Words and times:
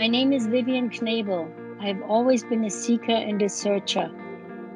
My 0.00 0.06
name 0.06 0.32
is 0.32 0.46
Vivian 0.46 0.88
Knebel. 0.88 1.46
I 1.78 1.88
have 1.88 2.00
always 2.08 2.42
been 2.42 2.64
a 2.64 2.70
seeker 2.70 3.12
and 3.12 3.42
a 3.42 3.50
searcher. 3.50 4.10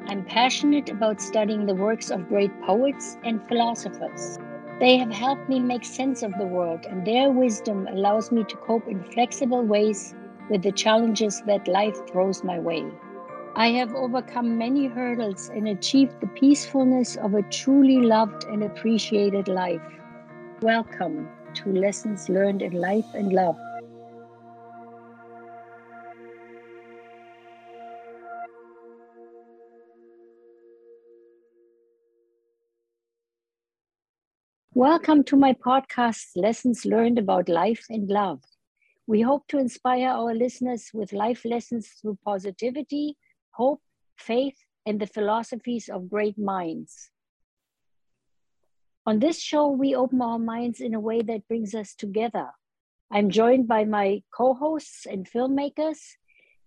I'm 0.05 0.23
passionate 0.23 0.91
about 0.91 1.19
studying 1.19 1.65
the 1.65 1.73
works 1.73 2.11
of 2.11 2.29
great 2.29 2.51
poets 2.61 3.17
and 3.23 3.41
philosophers. 3.47 4.37
They 4.79 4.97
have 4.97 5.11
helped 5.11 5.49
me 5.49 5.59
make 5.59 5.83
sense 5.83 6.21
of 6.21 6.31
the 6.37 6.45
world, 6.45 6.85
and 6.87 7.07
their 7.07 7.31
wisdom 7.31 7.87
allows 7.87 8.31
me 8.31 8.43
to 8.43 8.55
cope 8.57 8.87
in 8.87 9.03
flexible 9.03 9.63
ways 9.63 10.13
with 10.51 10.61
the 10.61 10.71
challenges 10.71 11.41
that 11.47 11.67
life 11.67 11.97
throws 12.07 12.43
my 12.43 12.59
way. 12.59 12.85
I 13.55 13.69
have 13.69 13.95
overcome 13.95 14.59
many 14.59 14.85
hurdles 14.85 15.49
and 15.49 15.67
achieved 15.67 16.21
the 16.21 16.27
peacefulness 16.27 17.15
of 17.15 17.33
a 17.33 17.41
truly 17.41 17.97
loved 17.97 18.43
and 18.43 18.61
appreciated 18.61 19.47
life. 19.47 19.81
Welcome 20.61 21.27
to 21.55 21.71
Lessons 21.71 22.29
Learned 22.29 22.61
in 22.61 22.73
Life 22.73 23.11
and 23.15 23.33
Love. 23.33 23.57
Welcome 34.77 35.23
to 35.27 35.37
my 35.37 35.53
podcast, 35.53 36.35
Lessons 36.35 36.83
Learned 36.83 37.17
About 37.17 37.47
Life 37.47 37.85
and 37.89 38.09
Love. 38.09 38.41
We 39.07 39.21
hope 39.21 39.47
to 39.47 39.57
inspire 39.57 40.09
our 40.09 40.35
listeners 40.35 40.91
with 40.93 41.13
life 41.13 41.45
lessons 41.45 41.87
through 41.87 42.17
positivity, 42.25 43.15
hope, 43.51 43.81
faith, 44.17 44.57
and 44.85 44.99
the 44.99 45.07
philosophies 45.07 45.87
of 45.87 46.09
great 46.09 46.37
minds. 46.37 47.09
On 49.05 49.19
this 49.19 49.39
show, 49.39 49.69
we 49.69 49.95
open 49.95 50.21
our 50.21 50.39
minds 50.39 50.81
in 50.81 50.93
a 50.93 50.99
way 50.99 51.21
that 51.21 51.47
brings 51.47 51.73
us 51.73 51.95
together. 51.95 52.49
I'm 53.09 53.29
joined 53.29 53.69
by 53.69 53.85
my 53.85 54.23
co 54.35 54.55
hosts 54.55 55.05
and 55.05 55.25
filmmakers, 55.25 55.99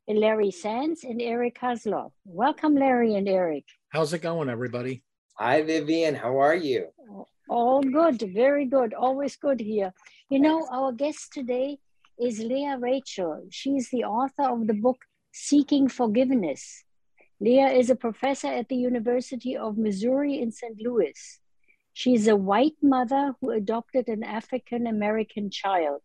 Larry 0.09 0.51
Sands 0.51 1.05
and 1.05 1.21
Eric 1.21 1.59
Hasloff. 1.61 2.13
Welcome, 2.25 2.75
Larry 2.75 3.17
and 3.17 3.29
Eric. 3.29 3.65
How's 3.91 4.15
it 4.15 4.23
going, 4.23 4.49
everybody? 4.49 5.03
Hi, 5.39 5.61
Vivian. 5.61 6.15
How 6.15 6.39
are 6.39 6.57
you? 6.57 6.87
Oh, 7.13 7.27
All 7.49 7.83
good, 7.83 8.21
very 8.35 8.67
good, 8.67 8.93
always 8.93 9.37
good 9.37 9.59
here. 9.59 9.95
You 10.29 10.39
know, 10.39 10.69
our 10.71 10.93
guest 10.93 11.33
today 11.33 11.79
is 12.21 12.41
Leah 12.41 12.77
Rachel. 12.79 13.47
She's 13.49 13.89
the 13.89 14.05
author 14.05 14.51
of 14.51 14.67
the 14.67 14.75
book 14.75 14.99
Seeking 15.33 15.89
Forgiveness. 15.89 16.85
Leah 17.41 17.69
is 17.69 17.89
a 17.89 17.97
professor 17.97 18.49
at 18.49 18.69
the 18.69 18.77
University 18.77 19.57
of 19.57 19.79
Missouri 19.79 20.43
in 20.43 20.53
St. 20.53 20.77
Louis. 20.79 21.41
She's 21.95 22.29
a 22.29 22.37
white 22.37 22.77
mother 22.83 23.33
who 23.41 23.51
adopted 23.51 24.09
an 24.09 24.25
African 24.25 24.87
American 24.87 25.51
child. 25.51 26.03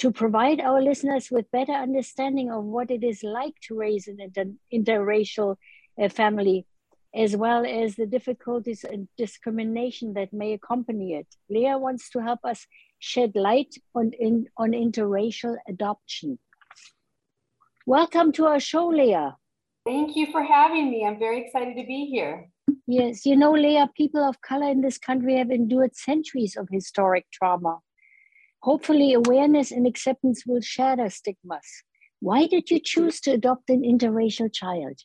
To 0.00 0.12
provide 0.12 0.60
our 0.60 0.82
listeners 0.82 1.30
with 1.30 1.50
better 1.50 1.72
understanding 1.72 2.50
of 2.50 2.64
what 2.64 2.90
it 2.90 3.02
is 3.02 3.22
like 3.22 3.54
to 3.68 3.78
raise 3.78 4.08
an 4.08 4.18
inter- 4.20 4.52
interracial 4.72 5.56
uh, 5.98 6.08
family, 6.10 6.66
as 7.14 7.36
well 7.36 7.66
as 7.66 7.96
the 7.96 8.06
difficulties 8.06 8.84
and 8.84 9.08
discrimination 9.16 10.14
that 10.14 10.32
may 10.32 10.52
accompany 10.52 11.14
it. 11.14 11.26
Leah 11.48 11.78
wants 11.78 12.08
to 12.10 12.20
help 12.20 12.40
us 12.44 12.66
shed 12.98 13.32
light 13.34 13.74
on, 13.94 14.12
in, 14.18 14.46
on 14.56 14.70
interracial 14.70 15.56
adoption. 15.68 16.38
Welcome 17.86 18.30
to 18.32 18.46
our 18.46 18.60
show, 18.60 18.86
Leah. 18.86 19.36
Thank 19.84 20.14
you 20.14 20.30
for 20.30 20.42
having 20.42 20.90
me. 20.90 21.04
I'm 21.04 21.18
very 21.18 21.44
excited 21.44 21.74
to 21.76 21.86
be 21.86 22.06
here. 22.06 22.48
Yes, 22.86 23.26
you 23.26 23.36
know, 23.36 23.52
Leah, 23.52 23.88
people 23.96 24.22
of 24.22 24.40
color 24.42 24.68
in 24.68 24.80
this 24.80 24.98
country 24.98 25.36
have 25.36 25.50
endured 25.50 25.96
centuries 25.96 26.56
of 26.56 26.68
historic 26.70 27.26
trauma. 27.32 27.78
Hopefully, 28.62 29.14
awareness 29.14 29.72
and 29.72 29.86
acceptance 29.86 30.44
will 30.46 30.60
shatter 30.60 31.08
stigmas. 31.08 31.84
Why 32.20 32.46
did 32.46 32.70
you 32.70 32.78
choose 32.78 33.20
to 33.22 33.32
adopt 33.32 33.70
an 33.70 33.82
interracial 33.82 34.52
child? 34.52 35.00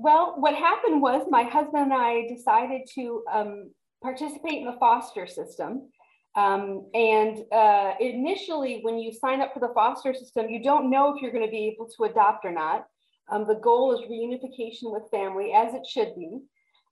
Well, 0.00 0.34
what 0.38 0.54
happened 0.54 1.02
was 1.02 1.26
my 1.28 1.42
husband 1.42 1.90
and 1.90 1.92
I 1.92 2.28
decided 2.28 2.82
to 2.94 3.24
um, 3.32 3.70
participate 4.00 4.60
in 4.60 4.64
the 4.64 4.76
foster 4.78 5.26
system. 5.26 5.90
Um, 6.36 6.88
and 6.94 7.38
uh, 7.50 7.94
initially, 7.98 8.78
when 8.82 8.98
you 8.98 9.12
sign 9.12 9.40
up 9.40 9.52
for 9.52 9.58
the 9.58 9.74
foster 9.74 10.14
system, 10.14 10.48
you 10.48 10.62
don't 10.62 10.88
know 10.88 11.12
if 11.12 11.20
you're 11.20 11.32
going 11.32 11.44
to 11.44 11.50
be 11.50 11.66
able 11.66 11.88
to 11.96 12.04
adopt 12.04 12.44
or 12.44 12.52
not. 12.52 12.86
Um, 13.28 13.44
the 13.44 13.56
goal 13.56 13.92
is 13.92 14.08
reunification 14.08 14.92
with 14.92 15.10
family, 15.10 15.52
as 15.52 15.74
it 15.74 15.84
should 15.84 16.14
be. 16.14 16.42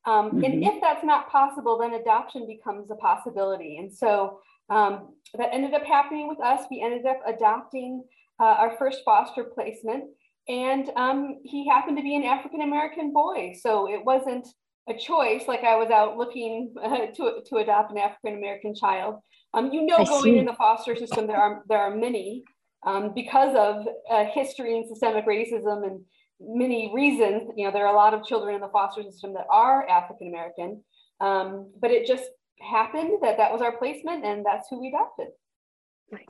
Um, 0.04 0.32
mm-hmm. 0.32 0.44
And 0.44 0.64
if 0.64 0.81
that's 0.81 1.04
not 1.04 1.31
possible, 1.31 1.78
then 1.78 1.94
adoption 1.94 2.44
becomes 2.44 2.91
a 2.91 2.97
possibility. 2.97 3.76
And 3.78 3.92
so 3.92 4.41
um, 4.69 5.14
that 5.38 5.50
ended 5.52 5.75
up 5.75 5.84
happening 5.84 6.26
with 6.26 6.41
us. 6.41 6.64
We 6.72 6.82
ended 6.82 7.06
up 7.06 7.20
adopting 7.25 8.02
uh, 8.41 8.44
our 8.44 8.76
first 8.78 9.02
foster 9.04 9.44
placement 9.44 10.06
and 10.48 10.90
um, 10.96 11.40
he 11.44 11.68
happened 11.68 11.96
to 11.96 12.02
be 12.02 12.14
an 12.14 12.24
African 12.24 12.60
American 12.60 13.12
boy, 13.12 13.54
so 13.60 13.90
it 13.92 14.04
wasn't 14.04 14.46
a 14.88 14.94
choice. 14.94 15.44
Like 15.48 15.64
I 15.64 15.76
was 15.76 15.90
out 15.90 16.16
looking 16.16 16.74
uh, 16.82 17.06
to 17.16 17.42
to 17.46 17.56
adopt 17.56 17.90
an 17.90 17.98
African 17.98 18.38
American 18.38 18.74
child. 18.74 19.16
Um, 19.54 19.72
you 19.72 19.84
know, 19.84 19.96
I 19.96 20.04
going 20.04 20.34
see. 20.34 20.38
in 20.38 20.44
the 20.44 20.54
foster 20.54 20.94
system, 20.94 21.26
there 21.26 21.36
are 21.38 21.62
there 21.68 21.78
are 21.78 21.94
many 21.94 22.44
um, 22.86 23.12
because 23.14 23.56
of 23.56 23.86
uh, 24.10 24.24
history 24.32 24.76
and 24.76 24.86
systemic 24.86 25.26
racism 25.26 25.86
and 25.86 26.00
many 26.40 26.92
reasons. 26.94 27.50
You 27.56 27.66
know, 27.66 27.72
there 27.72 27.86
are 27.86 27.92
a 27.92 27.96
lot 27.96 28.14
of 28.14 28.24
children 28.24 28.54
in 28.54 28.60
the 28.60 28.68
foster 28.68 29.02
system 29.02 29.34
that 29.34 29.46
are 29.50 29.88
African 29.88 30.28
American, 30.28 30.82
um, 31.20 31.72
but 31.80 31.90
it 31.90 32.06
just 32.06 32.24
happened 32.60 33.18
that 33.22 33.36
that 33.38 33.52
was 33.52 33.62
our 33.62 33.76
placement, 33.76 34.24
and 34.24 34.44
that's 34.44 34.68
who 34.70 34.80
we 34.80 34.88
adopted. 34.88 35.28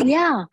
Yeah, 0.02 0.44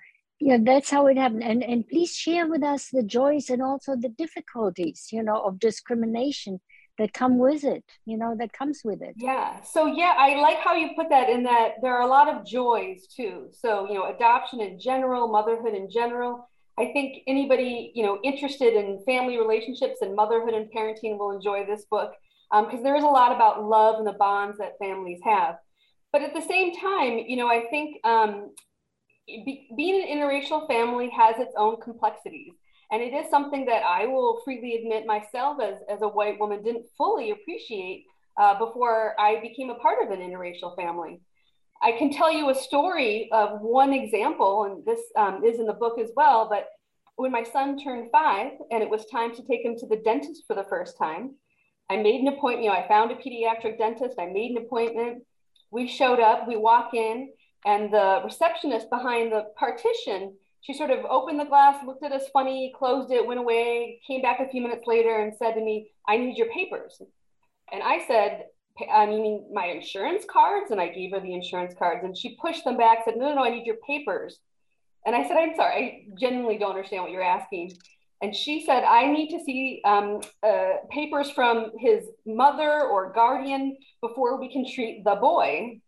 yeah 0.43 0.57
that's 0.61 0.89
how 0.89 1.07
it 1.07 1.17
happened. 1.17 1.43
And 1.43 1.63
and 1.63 1.87
please 1.87 2.13
share 2.15 2.47
with 2.47 2.63
us 2.63 2.89
the 2.91 3.03
joys 3.03 3.49
and 3.49 3.61
also 3.61 3.95
the 3.95 4.09
difficulties 4.09 5.07
you 5.11 5.23
know 5.23 5.39
of 5.41 5.59
discrimination 5.59 6.59
that 6.99 7.11
come 7.13 7.39
with 7.39 7.63
it 7.63 7.83
you 8.05 8.17
know 8.17 8.35
that 8.37 8.51
comes 8.53 8.81
with 8.83 9.01
it. 9.01 9.15
Yeah. 9.17 9.61
So 9.61 9.85
yeah 9.85 10.13
i 10.17 10.35
like 10.35 10.57
how 10.57 10.75
you 10.75 10.89
put 10.95 11.09
that 11.09 11.29
in 11.29 11.43
that 11.43 11.75
there 11.81 11.95
are 11.95 12.01
a 12.01 12.13
lot 12.17 12.27
of 12.27 12.45
joys 12.45 13.07
too. 13.07 13.47
So 13.51 13.87
you 13.87 13.95
know 13.95 14.05
adoption 14.13 14.59
in 14.59 14.79
general 14.79 15.27
motherhood 15.27 15.73
in 15.73 15.89
general. 15.89 16.49
I 16.77 16.85
think 16.91 17.23
anybody 17.27 17.91
you 17.95 18.03
know 18.03 18.19
interested 18.23 18.73
in 18.73 19.03
family 19.05 19.37
relationships 19.37 20.01
and 20.01 20.15
motherhood 20.15 20.53
and 20.53 20.69
parenting 20.75 21.17
will 21.17 21.31
enjoy 21.31 21.65
this 21.65 21.85
book 21.89 22.11
because 22.51 22.79
um, 22.79 22.83
there 22.83 22.95
is 22.95 23.03
a 23.03 23.07
lot 23.07 23.31
about 23.31 23.63
love 23.63 23.95
and 23.97 24.05
the 24.05 24.19
bonds 24.25 24.57
that 24.57 24.77
families 24.77 25.21
have. 25.23 25.55
But 26.11 26.21
at 26.21 26.33
the 26.35 26.41
same 26.41 26.75
time 26.75 27.13
you 27.31 27.37
know 27.37 27.47
i 27.47 27.61
think 27.71 27.97
um, 28.05 28.51
be, 29.27 29.67
being 29.75 30.01
an 30.01 30.17
interracial 30.17 30.67
family 30.67 31.09
has 31.09 31.35
its 31.39 31.53
own 31.57 31.79
complexities. 31.81 32.53
And 32.91 33.01
it 33.01 33.13
is 33.13 33.29
something 33.29 33.65
that 33.65 33.83
I 33.83 34.05
will 34.05 34.41
freely 34.43 34.75
admit 34.75 35.05
myself 35.05 35.57
as, 35.61 35.75
as 35.89 36.01
a 36.01 36.07
white 36.07 36.39
woman 36.39 36.63
didn't 36.63 36.85
fully 36.97 37.31
appreciate 37.31 38.05
uh, 38.39 38.57
before 38.59 39.19
I 39.19 39.39
became 39.41 39.69
a 39.69 39.75
part 39.75 40.03
of 40.03 40.11
an 40.11 40.19
interracial 40.19 40.75
family. 40.75 41.19
I 41.81 41.93
can 41.93 42.11
tell 42.11 42.31
you 42.31 42.49
a 42.49 42.55
story 42.55 43.29
of 43.31 43.61
one 43.61 43.93
example, 43.93 44.63
and 44.63 44.85
this 44.85 45.01
um, 45.17 45.43
is 45.43 45.59
in 45.59 45.65
the 45.65 45.73
book 45.73 45.99
as 45.99 46.11
well. 46.15 46.47
But 46.49 46.67
when 47.15 47.31
my 47.31 47.43
son 47.43 47.77
turned 47.77 48.09
five 48.11 48.51
and 48.71 48.81
it 48.81 48.89
was 48.89 49.05
time 49.07 49.35
to 49.35 49.43
take 49.43 49.65
him 49.65 49.75
to 49.77 49.87
the 49.87 50.01
dentist 50.03 50.43
for 50.47 50.55
the 50.55 50.63
first 50.63 50.97
time, 50.97 51.35
I 51.89 51.97
made 51.97 52.21
an 52.21 52.27
appointment. 52.27 52.63
You 52.63 52.69
know, 52.69 52.77
I 52.77 52.87
found 52.87 53.11
a 53.11 53.15
pediatric 53.15 53.77
dentist, 53.77 54.17
I 54.19 54.27
made 54.27 54.51
an 54.51 54.57
appointment. 54.57 55.23
We 55.71 55.87
showed 55.87 56.19
up, 56.19 56.47
we 56.47 56.55
walk 56.55 56.93
in, 56.93 57.29
and 57.65 57.93
the 57.93 58.21
receptionist 58.23 58.89
behind 58.89 59.31
the 59.31 59.45
partition, 59.57 60.33
she 60.61 60.73
sort 60.73 60.91
of 60.91 61.05
opened 61.05 61.39
the 61.39 61.45
glass, 61.45 61.85
looked 61.85 62.03
at 62.03 62.11
us 62.11 62.23
funny, 62.31 62.73
closed 62.77 63.11
it, 63.11 63.25
went 63.25 63.39
away, 63.39 63.99
came 64.07 64.21
back 64.21 64.39
a 64.39 64.49
few 64.49 64.61
minutes 64.61 64.85
later 64.87 65.19
and 65.19 65.33
said 65.35 65.53
to 65.53 65.61
me, 65.61 65.89
I 66.07 66.17
need 66.17 66.37
your 66.37 66.49
papers. 66.49 67.01
And 67.71 67.83
I 67.83 68.05
said, 68.07 68.45
I 68.91 69.05
mean, 69.05 69.45
my 69.53 69.67
insurance 69.67 70.25
cards? 70.29 70.71
And 70.71 70.79
I 70.79 70.87
gave 70.87 71.11
her 71.11 71.19
the 71.19 71.33
insurance 71.33 71.73
cards 71.77 72.03
and 72.03 72.17
she 72.17 72.37
pushed 72.41 72.63
them 72.63 72.77
back, 72.77 72.99
said, 73.05 73.15
no, 73.17 73.29
no, 73.29 73.35
no, 73.35 73.43
I 73.43 73.49
need 73.49 73.65
your 73.65 73.77
papers. 73.85 74.39
And 75.05 75.15
I 75.15 75.27
said, 75.27 75.37
I'm 75.37 75.55
sorry, 75.55 75.73
I 75.73 76.15
genuinely 76.19 76.57
don't 76.57 76.71
understand 76.71 77.03
what 77.03 77.11
you're 77.11 77.21
asking. 77.23 77.73
And 78.21 78.33
she 78.33 78.65
said, 78.65 78.85
I 78.85 79.11
need 79.11 79.37
to 79.37 79.43
see 79.43 79.81
um, 79.83 80.21
uh, 80.41 80.75
papers 80.89 81.29
from 81.29 81.71
his 81.77 82.05
mother 82.25 82.83
or 82.83 83.11
guardian 83.11 83.75
before 83.99 84.39
we 84.39 84.49
can 84.49 84.65
treat 84.65 85.03
the 85.03 85.15
boy. 85.15 85.81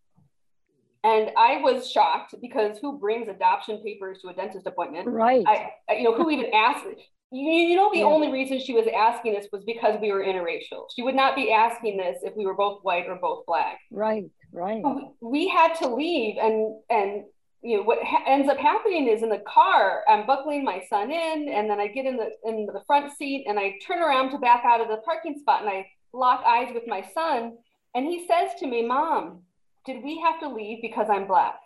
And 1.05 1.29
I 1.37 1.61
was 1.61 1.89
shocked 1.89 2.33
because 2.41 2.79
who 2.79 2.97
brings 2.97 3.27
adoption 3.29 3.79
papers 3.85 4.17
to 4.23 4.29
a 4.29 4.33
dentist 4.33 4.65
appointment? 4.65 5.07
Right. 5.07 5.45
I, 5.47 5.93
you 5.93 6.03
know, 6.03 6.15
who 6.15 6.31
even 6.31 6.51
asked? 6.51 6.87
You, 7.31 7.51
you 7.51 7.75
know, 7.75 7.91
the 7.91 7.99
yeah. 7.99 8.05
only 8.05 8.31
reason 8.31 8.59
she 8.59 8.73
was 8.73 8.87
asking 8.87 9.33
this 9.33 9.45
was 9.51 9.63
because 9.65 9.99
we 10.01 10.11
were 10.11 10.23
interracial. 10.23 10.87
She 10.95 11.03
would 11.03 11.13
not 11.13 11.35
be 11.35 11.51
asking 11.51 11.97
this 11.97 12.17
if 12.23 12.35
we 12.35 12.47
were 12.47 12.55
both 12.55 12.79
white 12.81 13.05
or 13.05 13.17
both 13.21 13.45
black. 13.45 13.77
Right. 13.91 14.31
Right. 14.51 14.81
We, 14.83 15.09
we 15.21 15.47
had 15.47 15.75
to 15.75 15.93
leave, 15.93 16.37
and 16.41 16.75
and 16.89 17.25
you 17.61 17.77
know 17.77 17.83
what 17.83 18.01
ha- 18.03 18.23
ends 18.25 18.49
up 18.49 18.57
happening 18.57 19.07
is 19.07 19.21
in 19.21 19.29
the 19.29 19.43
car, 19.45 20.03
I'm 20.07 20.25
buckling 20.25 20.63
my 20.63 20.81
son 20.89 21.11
in, 21.11 21.49
and 21.49 21.69
then 21.69 21.79
I 21.79 21.87
get 21.87 22.05
in 22.05 22.17
the 22.17 22.31
in 22.45 22.65
the 22.65 22.81
front 22.87 23.15
seat, 23.15 23.45
and 23.47 23.59
I 23.59 23.75
turn 23.85 24.01
around 24.01 24.31
to 24.31 24.39
back 24.39 24.63
out 24.65 24.81
of 24.81 24.87
the 24.87 24.97
parking 24.97 25.37
spot, 25.37 25.61
and 25.61 25.69
I 25.69 25.85
lock 26.13 26.43
eyes 26.47 26.73
with 26.73 26.87
my 26.87 27.03
son, 27.13 27.57
and 27.93 28.07
he 28.07 28.25
says 28.25 28.51
to 28.59 28.65
me, 28.65 28.81
"Mom." 28.81 29.43
Did 29.85 30.03
we 30.03 30.19
have 30.21 30.39
to 30.41 30.49
leave 30.49 30.79
because 30.81 31.07
I'm 31.09 31.27
black? 31.27 31.59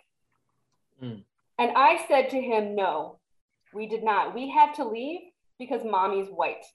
Mm. 1.04 1.24
And 1.58 1.72
I 1.76 2.06
said 2.08 2.30
to 2.32 2.42
him, 2.42 2.76
no. 2.76 3.20
We 3.74 3.88
did 3.88 4.04
not. 4.04 4.34
We 4.34 4.50
had 4.50 4.74
to 4.76 4.88
leave 4.88 5.20
because 5.60 5.82
mommy's 5.84 6.30
white. 6.30 6.66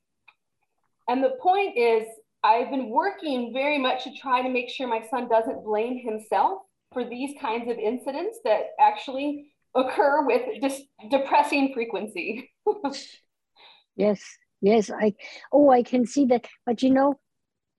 And 1.09 1.23
the 1.23 1.37
point 1.43 1.77
is, 1.77 2.07
I've 2.43 2.71
been 2.71 2.91
working 2.91 3.53
very 3.53 3.79
much 3.79 4.05
to 4.05 4.15
try 4.15 4.43
to 4.43 4.49
make 4.49 4.69
sure 4.69 4.87
my 4.87 5.03
son 5.11 5.29
doesn't 5.29 5.65
blame 5.65 5.99
himself 5.99 6.63
for 6.93 7.05
these 7.05 7.35
kinds 7.41 7.71
of 7.71 7.79
incidents 7.79 8.39
that 8.45 8.69
actually 8.79 9.47
occur 9.75 10.25
with 10.27 10.43
just 10.61 10.83
depressing 11.11 11.73
frequency. 11.75 12.53
yes, 13.97 14.23
yes. 14.61 14.91
I 14.91 15.15
oh, 15.53 15.71
I 15.71 15.83
can 15.83 16.07
see 16.07 16.27
that. 16.27 16.47
But 16.67 16.83
you 16.83 16.91
know, 16.91 17.19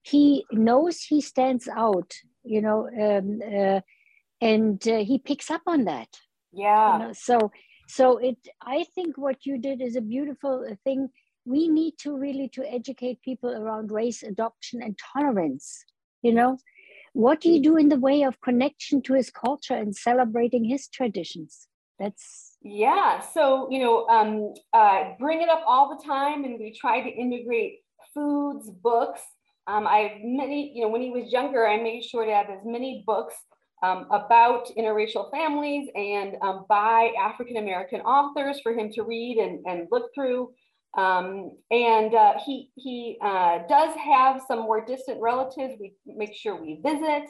he 0.01 0.45
knows 0.51 1.01
he 1.01 1.21
stands 1.21 1.67
out. 1.67 2.11
You 2.45 2.61
know, 2.61 2.87
um, 2.87 3.41
uh, 3.41 3.81
and 4.41 4.87
uh, 4.87 5.03
he 5.03 5.19
picks 5.19 5.49
up 5.49 5.61
on 5.67 5.85
that. 5.85 6.09
Yeah. 6.51 6.93
You 6.93 7.03
know, 7.05 7.13
so 7.13 7.51
so 7.87 8.17
it. 8.17 8.37
I 8.61 8.85
think 8.95 9.17
what 9.17 9.45
you 9.45 9.57
did 9.57 9.81
is 9.81 9.95
a 9.95 10.01
beautiful 10.01 10.65
thing. 10.83 11.09
We 11.45 11.67
need 11.67 11.97
to 11.99 12.17
really 12.17 12.49
to 12.49 12.63
educate 12.63 13.21
people 13.21 13.51
around 13.51 13.91
race 13.91 14.23
adoption 14.23 14.81
and 14.81 14.97
tolerance. 15.13 15.83
You 16.21 16.33
know, 16.33 16.57
what 17.13 17.39
do 17.41 17.49
you 17.49 17.61
do 17.61 17.77
in 17.77 17.89
the 17.89 17.99
way 17.99 18.23
of 18.23 18.41
connection 18.41 19.01
to 19.03 19.13
his 19.13 19.29
culture 19.29 19.75
and 19.75 19.95
celebrating 19.95 20.63
his 20.63 20.87
traditions? 20.87 21.67
That's 21.99 22.57
yeah. 22.61 23.21
So 23.21 23.69
you 23.71 23.79
know, 23.79 24.07
um, 24.07 24.53
uh, 24.73 25.11
bring 25.19 25.41
it 25.41 25.49
up 25.49 25.63
all 25.65 25.95
the 25.95 26.03
time, 26.03 26.43
and 26.43 26.59
we 26.59 26.73
try 26.73 27.01
to 27.01 27.09
integrate 27.09 27.79
foods, 28.13 28.69
books. 28.69 29.21
Um, 29.67 29.87
I 29.87 29.97
have 29.97 30.11
many. 30.23 30.71
You 30.75 30.83
know, 30.83 30.89
when 30.89 31.01
he 31.01 31.09
was 31.09 31.31
younger, 31.31 31.67
I 31.67 31.77
made 31.77 32.03
sure 32.03 32.25
to 32.25 32.31
have 32.31 32.49
as 32.49 32.59
many 32.65 33.03
books 33.05 33.35
um, 33.83 34.07
about 34.11 34.69
interracial 34.77 35.29
families 35.31 35.89
and 35.95 36.35
um, 36.41 36.65
by 36.69 37.11
African 37.19 37.57
American 37.57 38.01
authors 38.01 38.59
for 38.61 38.73
him 38.73 38.91
to 38.93 39.03
read 39.03 39.37
and, 39.37 39.65
and 39.65 39.87
look 39.91 40.11
through. 40.13 40.51
Um, 40.97 41.51
and 41.71 42.13
uh, 42.13 42.33
he 42.45 42.69
he 42.75 43.17
uh, 43.21 43.59
does 43.67 43.95
have 43.97 44.41
some 44.47 44.59
more 44.59 44.85
distant 44.85 45.21
relatives. 45.21 45.75
We 45.79 45.93
make 46.05 46.35
sure 46.35 46.55
we 46.55 46.79
visit. 46.83 47.29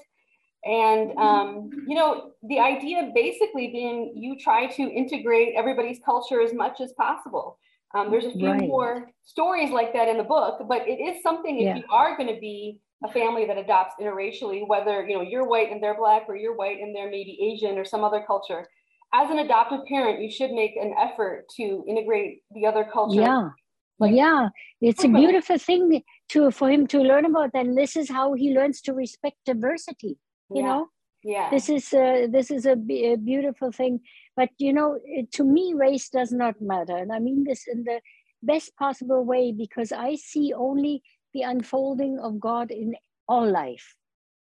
And, 0.66 1.16
um, 1.20 1.70
you 1.88 1.96
know, 1.96 2.31
the 2.42 2.60
idea 2.60 3.12
basically 3.14 3.68
being 3.68 4.14
you 4.16 4.36
try 4.36 4.66
to 4.66 4.81
integrate 4.81 5.54
everybody's 5.56 6.00
culture 6.04 6.42
as 6.42 6.54
much 6.56 6.81
as 6.81 6.92
possible. 6.94 7.60
Um, 7.95 8.12
there's 8.12 8.25
a 8.25 8.31
few 8.31 8.51
right. 8.51 8.68
more 8.68 9.09
stories 9.24 9.71
like 9.71 9.94
that 9.94 10.07
in 10.07 10.18
the 10.18 10.24
book, 10.24 10.62
but 10.68 10.88
it 10.88 11.00
is 11.00 11.24
something 11.24 11.59
if 11.59 11.63
yeah. 11.63 11.75
you 11.77 11.83
are 11.89 12.18
going 12.18 12.33
to 12.33 12.39
be 12.39 12.80
a 13.03 13.12
family 13.12 13.45
that 13.45 13.57
adopts 13.57 13.94
interracially, 14.01 14.68
whether, 14.68 15.07
you 15.07 15.15
know, 15.15 15.21
you're 15.21 15.47
white 15.47 15.71
and 15.71 15.81
they're 15.81 15.97
black 15.97 16.24
or 16.27 16.36
you're 16.36 16.56
white 16.56 16.80
and 16.80 16.95
they're 16.95 17.09
maybe 17.09 17.38
Asian 17.42 17.77
or 17.77 17.86
some 17.86 18.03
other 18.03 18.24
culture, 18.27 18.68
as 19.13 19.30
an 19.30 19.39
adoptive 19.39 19.86
parent, 19.88 20.21
you 20.21 20.30
should 20.30 20.51
make 20.51 20.75
an 20.75 20.94
effort 21.00 21.45
to 21.56 21.86
integrate 21.88 22.42
the 22.51 22.65
other 22.65 22.86
culture. 22.92 23.21
Yeah. 23.21 23.50
Like, 23.97 24.13
yeah, 24.13 24.50
it's 24.81 25.06
a 25.06 25.07
beautiful 25.07 25.57
thing 25.57 26.03
to 26.30 26.51
for 26.51 26.69
him 26.69 26.86
to 26.88 27.00
learn 27.00 27.24
about. 27.24 27.51
And 27.53 27.77
this 27.77 27.95
is 27.95 28.09
how 28.09 28.33
he 28.33 28.53
learns 28.53 28.81
to 28.81 28.94
respect 28.94 29.38
diversity 29.45 30.18
you 30.50 30.62
yeah. 30.62 30.68
know 30.68 30.88
yeah. 31.25 31.50
This 31.50 31.69
is 31.69 31.92
a, 31.92 32.27
this 32.27 32.51
is 32.51 32.68
a, 32.68 32.74
a 32.74 33.16
beautiful 33.18 33.72
thing. 33.72 34.01
But 34.38 34.50
you 34.60 34.74
know 34.74 35.00
to 35.33 35.44
me 35.44 35.74
race 35.75 36.10
does 36.10 36.31
not 36.31 36.62
matter. 36.62 36.95
And 36.95 37.12
i 37.12 37.19
mean 37.19 37.44
this 37.44 37.66
in 37.68 37.83
the 37.83 38.00
best 38.44 38.75
possible 38.77 39.25
way 39.25 39.51
because 39.51 39.92
i 39.92 40.16
see 40.16 40.54
only 40.54 41.01
the 41.33 41.42
unfolding 41.42 42.19
of 42.19 42.39
god 42.39 42.69
in 42.69 42.95
all 43.27 43.50
life. 43.50 43.95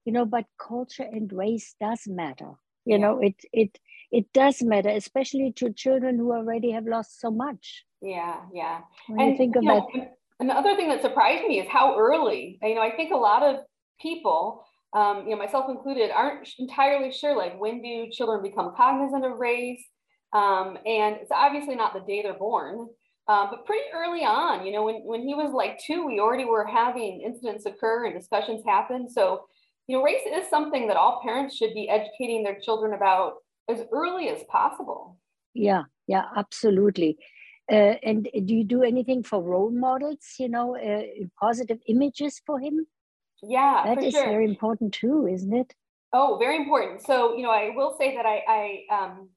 You 0.04 0.12
know 0.12 0.24
but 0.24 0.46
culture 0.58 1.04
and 1.04 1.32
race 1.32 1.76
does 1.80 2.00
matter. 2.06 2.52
You 2.84 2.96
yeah. 2.96 3.04
know 3.04 3.20
it 3.20 3.36
it 3.52 3.78
it 4.10 4.32
does 4.32 4.60
matter 4.62 4.88
especially 4.88 5.52
to 5.56 5.72
children 5.72 6.18
who 6.18 6.32
already 6.32 6.72
have 6.72 6.86
lost 6.86 7.20
so 7.20 7.30
much. 7.30 7.84
Yeah 8.00 8.40
yeah. 8.52 8.80
When 9.06 9.20
and 9.20 9.30
you 9.30 9.36
think 9.36 9.54
about 9.56 9.86
know, 9.94 10.08
another 10.40 10.74
thing 10.74 10.88
that 10.88 11.02
surprised 11.02 11.46
me 11.46 11.60
is 11.60 11.68
how 11.68 11.96
early 11.96 12.58
you 12.62 12.74
know 12.74 12.82
i 12.82 12.90
think 12.90 13.12
a 13.12 13.16
lot 13.16 13.42
of 13.42 13.60
people 14.00 14.64
um, 14.92 15.24
you 15.24 15.30
know, 15.30 15.36
myself 15.36 15.66
included, 15.68 16.10
aren't 16.10 16.48
entirely 16.58 17.12
sure 17.12 17.36
like 17.36 17.58
when 17.58 17.82
do 17.82 18.08
children 18.10 18.42
become 18.42 18.74
cognizant 18.76 19.24
of 19.24 19.38
race? 19.38 19.82
Um, 20.32 20.78
and 20.86 21.16
it's 21.16 21.30
obviously 21.30 21.74
not 21.74 21.92
the 21.94 22.00
day 22.00 22.22
they're 22.22 22.34
born, 22.34 22.88
um, 23.28 23.48
but 23.50 23.66
pretty 23.66 23.84
early 23.94 24.24
on, 24.24 24.66
you 24.66 24.72
know, 24.72 24.84
when, 24.84 24.96
when 25.04 25.22
he 25.22 25.34
was 25.34 25.52
like 25.52 25.78
two, 25.84 26.06
we 26.06 26.20
already 26.20 26.44
were 26.44 26.66
having 26.66 27.22
incidents 27.22 27.66
occur 27.66 28.06
and 28.06 28.18
discussions 28.18 28.62
happen. 28.66 29.08
So, 29.08 29.44
you 29.86 29.96
know, 29.96 30.02
race 30.02 30.22
is 30.26 30.48
something 30.48 30.88
that 30.88 30.96
all 30.96 31.20
parents 31.22 31.56
should 31.56 31.74
be 31.74 31.88
educating 31.88 32.42
their 32.42 32.58
children 32.58 32.94
about 32.94 33.34
as 33.68 33.84
early 33.92 34.28
as 34.28 34.42
possible. 34.50 35.18
Yeah, 35.54 35.84
yeah, 36.06 36.24
absolutely. 36.36 37.18
Uh, 37.70 37.94
and 38.02 38.28
do 38.44 38.54
you 38.54 38.64
do 38.64 38.82
anything 38.82 39.22
for 39.22 39.40
role 39.40 39.70
models, 39.70 40.34
you 40.38 40.48
know, 40.48 40.76
uh, 40.76 41.02
positive 41.38 41.78
images 41.86 42.40
for 42.44 42.58
him? 42.58 42.86
Yeah, 43.42 43.82
that 43.84 44.02
is 44.02 44.12
sure. 44.12 44.24
very 44.24 44.44
important 44.44 44.94
too, 44.94 45.26
isn't 45.26 45.52
it? 45.52 45.74
Oh, 46.12 46.36
very 46.38 46.56
important. 46.56 47.02
So, 47.02 47.36
you 47.36 47.42
know, 47.42 47.50
I 47.50 47.70
will 47.74 47.96
say 47.98 48.14
that 48.16 48.26
I, 48.26 48.42
I 48.90 48.94
um, 48.94 49.28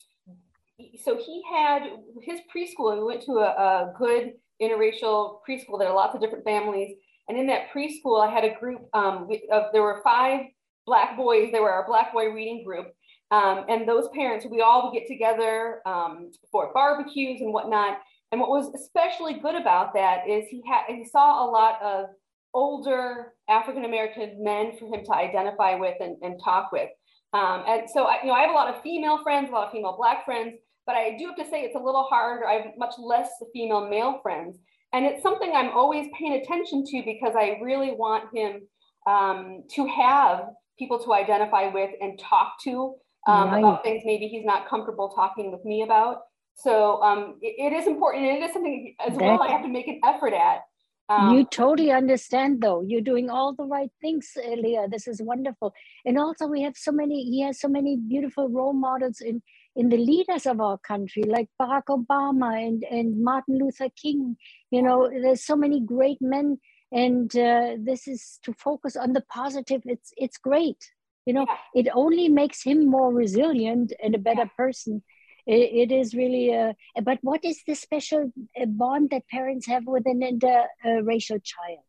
so 1.03 1.17
he 1.17 1.41
had 1.51 1.83
his 2.21 2.41
preschool. 2.53 2.97
We 2.97 3.03
went 3.03 3.23
to 3.23 3.33
a, 3.33 3.47
a 3.47 3.93
good 3.97 4.33
interracial 4.61 5.39
preschool. 5.47 5.79
There 5.79 5.87
are 5.87 5.95
lots 5.95 6.15
of 6.15 6.21
different 6.21 6.43
families, 6.43 6.95
and 7.29 7.37
in 7.37 7.47
that 7.47 7.69
preschool, 7.73 8.25
I 8.25 8.31
had 8.31 8.43
a 8.43 8.59
group 8.59 8.81
um, 8.93 9.27
of 9.51 9.63
there 9.73 9.81
were 9.81 10.01
five 10.03 10.41
black 10.85 11.17
boys. 11.17 11.49
They 11.51 11.59
were 11.59 11.71
our 11.71 11.87
black 11.87 12.13
boy 12.13 12.31
reading 12.31 12.63
group, 12.65 12.87
um, 13.31 13.65
and 13.69 13.87
those 13.87 14.07
parents, 14.13 14.45
we 14.49 14.61
all 14.61 14.85
would 14.85 14.97
get 14.97 15.07
together 15.07 15.81
um, 15.85 16.31
for 16.51 16.71
barbecues 16.73 17.41
and 17.41 17.53
whatnot. 17.53 17.99
And 18.31 18.41
what 18.41 18.49
was 18.49 18.73
especially 18.75 19.39
good 19.39 19.55
about 19.55 19.93
that 19.93 20.27
is 20.27 20.45
he 20.49 20.61
had 20.67 20.83
he 20.87 21.05
saw 21.05 21.45
a 21.45 21.49
lot 21.49 21.81
of 21.81 22.07
older 22.55 23.33
African 23.47 23.85
American 23.85 24.43
men 24.43 24.71
for 24.79 24.87
him 24.87 25.03
to 25.05 25.13
identify 25.13 25.75
with 25.75 25.95
and, 25.99 26.17
and 26.21 26.39
talk 26.43 26.71
with. 26.71 26.89
Um, 27.33 27.63
and 27.67 27.83
so, 27.93 28.05
I, 28.05 28.21
you 28.21 28.27
know, 28.27 28.33
I 28.33 28.41
have 28.41 28.51
a 28.51 28.53
lot 28.53 28.73
of 28.73 28.81
female 28.81 29.21
friends, 29.21 29.49
a 29.49 29.51
lot 29.51 29.67
of 29.67 29.71
female 29.73 29.95
Black 29.97 30.23
friends, 30.25 30.55
but 30.87 30.95
I 30.95 31.17
do 31.19 31.27
have 31.27 31.35
to 31.35 31.45
say 31.49 31.61
it's 31.61 31.75
a 31.75 31.79
little 31.79 32.03
harder. 32.03 32.47
I 32.47 32.53
have 32.53 32.65
much 32.77 32.93
less 32.97 33.29
female 33.53 33.87
male 33.89 34.19
friends. 34.23 34.57
And 34.93 35.05
it's 35.05 35.21
something 35.21 35.51
I'm 35.53 35.71
always 35.71 36.07
paying 36.17 36.41
attention 36.41 36.85
to 36.85 37.03
because 37.05 37.35
I 37.37 37.59
really 37.61 37.91
want 37.91 38.33
him 38.33 38.61
um, 39.05 39.63
to 39.75 39.85
have 39.87 40.45
people 40.79 41.03
to 41.03 41.13
identify 41.13 41.67
with 41.67 41.91
and 41.99 42.17
talk 42.17 42.53
to 42.63 42.95
um, 43.27 43.49
right. 43.49 43.59
about 43.59 43.83
things 43.83 44.03
maybe 44.05 44.27
he's 44.27 44.45
not 44.45 44.69
comfortable 44.69 45.09
talking 45.09 45.51
with 45.51 45.65
me 45.65 45.83
about. 45.83 46.19
So 46.55 47.01
um, 47.01 47.37
it, 47.41 47.73
it 47.73 47.75
is 47.75 47.87
important. 47.87 48.25
And 48.25 48.37
it 48.37 48.45
is 48.45 48.53
something 48.53 48.95
as 49.05 49.13
well 49.17 49.41
I 49.41 49.51
have 49.51 49.63
to 49.63 49.67
make 49.67 49.87
an 49.87 49.99
effort 50.05 50.33
at 50.33 50.61
um, 51.09 51.35
you 51.35 51.45
totally 51.45 51.91
understand, 51.91 52.61
though. 52.61 52.81
You're 52.81 53.01
doing 53.01 53.29
all 53.29 53.53
the 53.53 53.63
right 53.63 53.91
things, 54.01 54.31
Leah. 54.35 54.87
This 54.89 55.07
is 55.07 55.21
wonderful. 55.21 55.73
And 56.03 56.17
also, 56.17 56.47
we 56.47 56.63
have 56.63 56.75
so 56.75 56.91
many. 56.91 57.23
He 57.23 57.41
has 57.41 57.59
so 57.59 57.67
many 57.67 57.97
beautiful 57.97 58.49
role 58.49 58.73
models 58.73 59.21
in 59.21 59.41
in 59.75 59.89
the 59.89 59.97
leaders 59.97 60.45
of 60.45 60.61
our 60.61 60.77
country, 60.79 61.23
like 61.23 61.49
Barack 61.61 61.85
Obama 61.89 62.55
and 62.65 62.83
and 62.89 63.23
Martin 63.23 63.59
Luther 63.59 63.89
King. 64.01 64.35
You 64.71 64.81
know, 64.81 65.09
there's 65.09 65.45
so 65.45 65.55
many 65.55 65.79
great 65.79 66.21
men, 66.21 66.59
and 66.91 67.35
uh, 67.37 67.75
this 67.77 68.07
is 68.07 68.39
to 68.43 68.53
focus 68.53 68.95
on 68.95 69.13
the 69.13 69.21
positive. 69.21 69.81
It's 69.85 70.11
it's 70.17 70.37
great. 70.37 70.83
You 71.27 71.33
know, 71.33 71.45
yeah. 71.47 71.81
it 71.81 71.87
only 71.93 72.29
makes 72.29 72.63
him 72.63 72.89
more 72.89 73.13
resilient 73.13 73.93
and 74.01 74.13
a 74.15 74.19
better 74.19 74.43
yeah. 74.45 74.57
person 74.57 75.03
it, 75.45 75.89
it 75.89 75.91
is 75.91 76.13
really 76.13 76.51
a, 76.53 76.75
but 77.03 77.19
what 77.21 77.43
is 77.45 77.61
the 77.67 77.75
special 77.75 78.31
uh, 78.59 78.65
bond 78.65 79.09
that 79.11 79.27
parents 79.27 79.67
have 79.67 79.85
with 79.85 80.05
an 80.05 80.21
interracial 80.21 81.43
child 81.43 81.79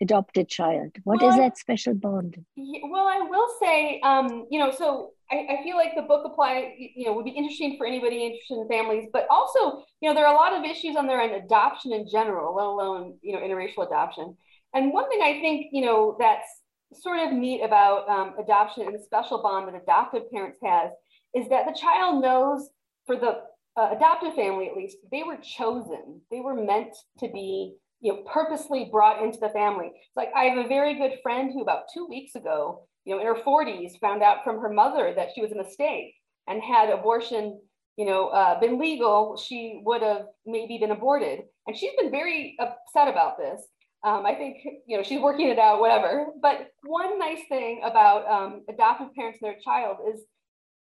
adopted 0.00 0.48
child? 0.48 0.92
What 1.04 1.20
well, 1.20 1.30
is 1.30 1.36
that 1.36 1.58
special 1.58 1.94
bond? 1.94 2.36
Well 2.56 3.06
i 3.06 3.20
will 3.20 3.48
say 3.60 4.00
um, 4.02 4.46
you 4.50 4.58
know 4.58 4.70
so 4.70 5.10
I, 5.30 5.58
I, 5.58 5.62
feel 5.62 5.76
like 5.76 5.94
the 5.94 6.02
book 6.02 6.24
apply 6.24 6.74
you 6.78 7.06
know 7.06 7.12
would 7.12 7.24
be 7.24 7.32
interesting 7.32 7.76
for 7.76 7.86
anybody 7.86 8.24
interested 8.24 8.60
in 8.60 8.68
families 8.68 9.08
but 9.12 9.26
also 9.28 9.82
you 10.00 10.08
know 10.08 10.14
there 10.14 10.26
are 10.26 10.32
a 10.32 10.36
lot 10.36 10.52
of 10.54 10.64
issues 10.64 10.96
on 10.96 11.06
there 11.06 11.20
on 11.20 11.30
adoption 11.30 11.92
in 11.92 12.08
general 12.08 12.54
let 12.54 12.66
alone 12.66 13.16
you 13.22 13.32
know 13.32 13.40
interracial 13.40 13.86
adoption. 13.86 14.36
And 14.74 14.92
one 14.92 15.08
thing 15.08 15.20
i 15.22 15.40
think 15.40 15.66
you 15.72 15.84
know 15.84 16.16
that's 16.18 16.46
sort 16.94 17.18
of 17.20 17.32
neat 17.32 17.62
about 17.62 18.08
um, 18.08 18.34
adoption 18.38 18.84
and 18.84 18.94
the 18.94 19.02
special 19.02 19.42
bond 19.42 19.68
that 19.68 19.82
adoptive 19.82 20.30
parents 20.30 20.58
has 20.62 20.90
is 21.34 21.48
that 21.50 21.66
the 21.66 21.78
child 21.78 22.22
knows 22.22 22.70
for 23.08 23.16
the 23.16 23.40
uh, 23.76 23.96
adoptive 23.96 24.34
family, 24.34 24.68
at 24.68 24.76
least, 24.76 24.98
they 25.10 25.22
were 25.22 25.38
chosen. 25.38 26.20
They 26.30 26.40
were 26.40 26.54
meant 26.54 26.94
to 27.20 27.28
be, 27.32 27.74
you 28.00 28.12
know, 28.12 28.22
purposely 28.32 28.88
brought 28.92 29.22
into 29.24 29.38
the 29.40 29.48
family. 29.48 29.86
It's 29.86 30.16
like 30.16 30.28
I 30.36 30.44
have 30.44 30.64
a 30.64 30.68
very 30.68 30.94
good 30.94 31.18
friend 31.22 31.50
who 31.52 31.62
about 31.62 31.84
two 31.92 32.06
weeks 32.06 32.34
ago, 32.34 32.86
you 33.04 33.14
know, 33.14 33.20
in 33.20 33.26
her 33.26 33.42
40s, 33.42 33.98
found 34.00 34.22
out 34.22 34.44
from 34.44 34.60
her 34.60 34.68
mother 34.68 35.14
that 35.16 35.30
she 35.34 35.40
was 35.40 35.52
a 35.52 35.56
mistake 35.56 36.12
and 36.46 36.62
had 36.62 36.90
abortion, 36.90 37.60
you 37.96 38.04
know, 38.04 38.28
uh, 38.28 38.60
been 38.60 38.78
legal, 38.78 39.36
she 39.36 39.80
would 39.84 40.02
have 40.02 40.26
maybe 40.44 40.78
been 40.78 40.90
aborted. 40.90 41.40
And 41.66 41.76
she's 41.76 41.94
been 42.00 42.10
very 42.10 42.56
upset 42.60 43.08
about 43.08 43.38
this. 43.38 43.62
Um, 44.04 44.26
I 44.26 44.34
think, 44.34 44.58
you 44.86 44.96
know, 44.96 45.02
she's 45.02 45.20
working 45.20 45.48
it 45.48 45.58
out, 45.58 45.80
whatever. 45.80 46.26
But 46.42 46.68
one 46.84 47.18
nice 47.18 47.40
thing 47.48 47.80
about 47.84 48.28
um, 48.28 48.64
adoptive 48.68 49.14
parents 49.14 49.38
and 49.42 49.50
their 49.52 49.60
child 49.64 49.98
is 50.12 50.22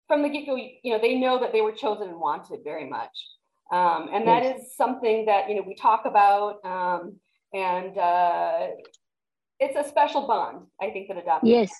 from 0.07 0.21
the 0.21 0.29
get-go, 0.29 0.55
you 0.55 0.93
know, 0.93 0.99
they 0.99 1.15
know 1.15 1.39
that 1.39 1.51
they 1.51 1.61
were 1.61 1.71
chosen 1.71 2.09
and 2.09 2.19
wanted 2.19 2.59
very 2.63 2.89
much. 2.89 3.15
Um, 3.71 4.09
and 4.13 4.27
that 4.27 4.43
yes. 4.43 4.61
is 4.61 4.75
something 4.75 5.25
that, 5.25 5.49
you 5.49 5.55
know, 5.55 5.63
we 5.65 5.75
talk 5.75 6.05
about 6.05 6.63
um, 6.65 7.15
and 7.53 7.97
uh, 7.97 8.67
it's 9.59 9.77
a 9.77 9.87
special 9.87 10.27
bond, 10.27 10.65
I 10.81 10.89
think, 10.89 11.07
that 11.07 11.17
adopted. 11.17 11.49
Yes. 11.49 11.71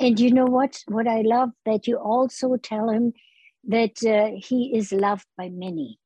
And 0.00 0.18
you 0.18 0.32
know 0.32 0.46
what? 0.46 0.82
What 0.88 1.06
I 1.06 1.20
love 1.20 1.50
that 1.64 1.86
you 1.86 1.96
also 1.96 2.56
tell 2.56 2.88
him 2.90 3.12
that 3.68 4.02
uh, 4.04 4.30
he 4.36 4.72
is 4.76 4.92
loved 4.92 5.26
by 5.36 5.48
many. 5.48 5.98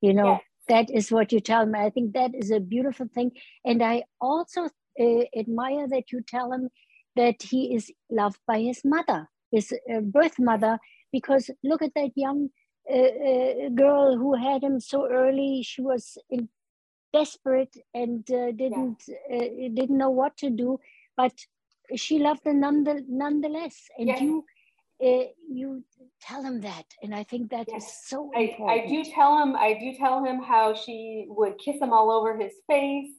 You 0.00 0.14
know, 0.14 0.32
yes. 0.32 0.42
that 0.68 0.90
is 0.90 1.12
what 1.12 1.32
you 1.32 1.40
tell 1.40 1.62
him. 1.62 1.74
I 1.74 1.90
think 1.90 2.14
that 2.14 2.34
is 2.34 2.50
a 2.50 2.60
beautiful 2.60 3.08
thing. 3.14 3.32
And 3.64 3.82
I 3.82 4.04
also 4.20 4.64
uh, 5.00 5.24
admire 5.36 5.88
that 5.88 6.12
you 6.12 6.22
tell 6.22 6.52
him 6.52 6.70
that 7.16 7.42
he 7.42 7.74
is 7.74 7.90
loved 8.10 8.38
by 8.46 8.60
his 8.60 8.82
mother, 8.84 9.28
his 9.56 9.72
uh, 9.72 10.00
birth 10.16 10.38
mother, 10.38 10.74
because 11.16 11.44
look 11.70 11.82
at 11.82 11.94
that 11.94 12.12
young 12.14 12.40
uh, 12.98 13.12
uh, 13.30 13.68
girl 13.82 14.16
who 14.20 14.34
had 14.34 14.62
him 14.62 14.78
so 14.80 14.98
early. 15.20 15.62
She 15.70 15.82
was 15.82 16.04
in 16.30 16.48
desperate 17.12 17.74
and 17.94 18.22
uh, 18.30 18.52
didn't 18.62 19.00
yeah. 19.08 19.36
uh, 19.36 19.68
didn't 19.78 19.98
know 20.02 20.10
what 20.10 20.36
to 20.42 20.48
do 20.50 20.78
but 21.16 21.32
she 22.02 22.18
loved 22.18 22.44
him 22.46 22.60
nonetheless 22.60 23.76
and 23.98 24.08
you 24.20 24.44
uh, 25.04 25.26
you 25.58 25.84
tell 26.20 26.42
him 26.42 26.60
that 26.60 26.86
and 27.02 27.14
i 27.14 27.22
think 27.30 27.50
that 27.50 27.66
yes. 27.68 27.84
is 27.84 28.08
so 28.10 28.30
I, 28.34 28.40
important 28.40 28.70
i 28.70 28.86
do 28.92 28.98
tell 29.18 29.32
him 29.40 29.50
i 29.56 29.70
do 29.82 29.88
tell 30.02 30.24
him 30.24 30.42
how 30.52 30.74
she 30.74 31.26
would 31.28 31.54
kiss 31.64 31.78
him 31.80 31.92
all 31.92 32.10
over 32.10 32.36
his 32.44 32.54
face 32.66 33.12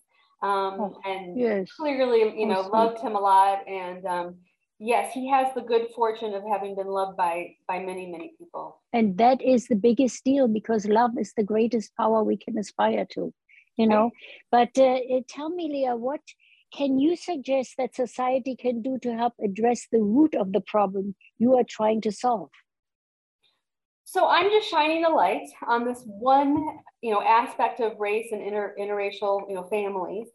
um, 0.43 0.73
oh, 0.81 1.01
and 1.11 1.39
yes. 1.39 1.71
clearly 1.79 2.21
you 2.39 2.47
know 2.51 2.61
loved 2.61 2.99
him 2.99 3.15
a 3.15 3.19
lot 3.19 3.67
and 3.67 4.05
um, 4.05 4.35
yes 4.79 5.13
he 5.13 5.29
has 5.29 5.47
the 5.55 5.61
good 5.61 5.87
fortune 5.95 6.33
of 6.33 6.43
having 6.49 6.75
been 6.75 6.87
loved 6.87 7.17
by 7.17 7.55
by 7.67 7.79
many 7.79 8.09
many 8.11 8.33
people. 8.37 8.81
And 8.93 9.17
that 9.17 9.41
is 9.41 9.67
the 9.67 9.75
biggest 9.75 10.23
deal 10.23 10.47
because 10.47 10.85
love 10.85 11.11
is 11.19 11.33
the 11.35 11.43
greatest 11.43 11.95
power 11.95 12.23
we 12.23 12.37
can 12.37 12.57
aspire 12.57 13.05
to 13.11 13.33
you 13.77 13.87
know? 13.87 14.11
But 14.51 14.77
uh, 14.77 14.97
tell 15.29 15.49
me 15.49 15.69
leah 15.71 15.95
what 15.95 16.21
can 16.73 16.99
you 16.99 17.15
suggest 17.15 17.75
that 17.77 17.95
society 17.95 18.55
can 18.55 18.81
do 18.81 18.97
to 18.99 19.15
help 19.15 19.33
address 19.41 19.87
the 19.89 20.01
root 20.01 20.35
of 20.35 20.51
the 20.51 20.59
problem 20.59 21.15
you 21.37 21.55
are 21.55 21.63
trying 21.63 22.01
to 22.01 22.11
solve? 22.11 22.49
So 24.03 24.27
i'm 24.27 24.49
just 24.49 24.69
shining 24.69 25.03
a 25.05 25.09
light 25.09 25.47
on 25.67 25.85
this 25.85 26.01
one 26.05 26.65
you 27.01 27.11
know 27.11 27.21
aspect 27.21 27.81
of 27.81 27.99
race 27.99 28.29
and 28.31 28.41
inter, 28.41 28.75
interracial 28.79 29.47
you 29.47 29.55
know 29.55 29.63
families. 29.63 30.27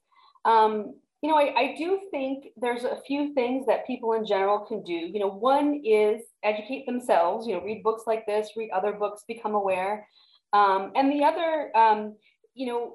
Um, 0.44 0.94
you 1.22 1.30
know 1.30 1.36
I, 1.36 1.54
I 1.56 1.74
do 1.78 2.00
think 2.10 2.46
there's 2.56 2.84
a 2.84 3.00
few 3.06 3.32
things 3.34 3.66
that 3.66 3.86
people 3.86 4.12
in 4.12 4.26
general 4.26 4.60
can 4.60 4.82
do 4.82 4.92
you 4.92 5.18
know 5.18 5.28
one 5.28 5.80
is 5.84 6.22
educate 6.42 6.84
themselves 6.86 7.46
you 7.46 7.54
know 7.54 7.62
read 7.62 7.82
books 7.82 8.04
like 8.06 8.26
this 8.26 8.50
read 8.56 8.70
other 8.70 8.92
books 8.92 9.24
become 9.26 9.54
aware 9.54 10.06
um, 10.52 10.92
and 10.94 11.10
the 11.10 11.24
other 11.24 11.76
um, 11.76 12.16
you 12.54 12.66
know 12.66 12.94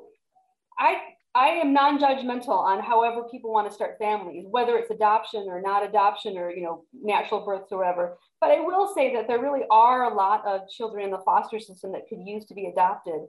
I 0.80 0.98
I 1.36 1.50
am 1.50 1.72
non-judgmental 1.72 2.50
on 2.50 2.82
however 2.82 3.24
people 3.30 3.54
want 3.54 3.68
to 3.68 3.74
start 3.74 3.98
families, 4.00 4.46
whether 4.50 4.76
it's 4.76 4.90
adoption 4.90 5.46
or 5.48 5.62
not 5.62 5.86
adoption 5.86 6.38
or 6.38 6.52
you 6.52 6.64
know 6.64 6.84
natural 6.94 7.46
births 7.46 7.72
or 7.72 7.80
whatever. 7.80 8.18
But 8.42 8.52
I 8.52 8.60
will 8.60 8.94
say 8.96 9.14
that 9.14 9.28
there 9.28 9.42
really 9.42 9.64
are 9.70 10.12
a 10.12 10.16
lot 10.16 10.46
of 10.48 10.68
children 10.70 11.06
in 11.06 11.12
the 11.12 11.22
foster 11.26 11.60
system 11.60 11.92
that 11.92 12.08
could 12.10 12.20
use 12.26 12.46
to 12.46 12.54
be 12.54 12.68
adopted, 12.68 13.22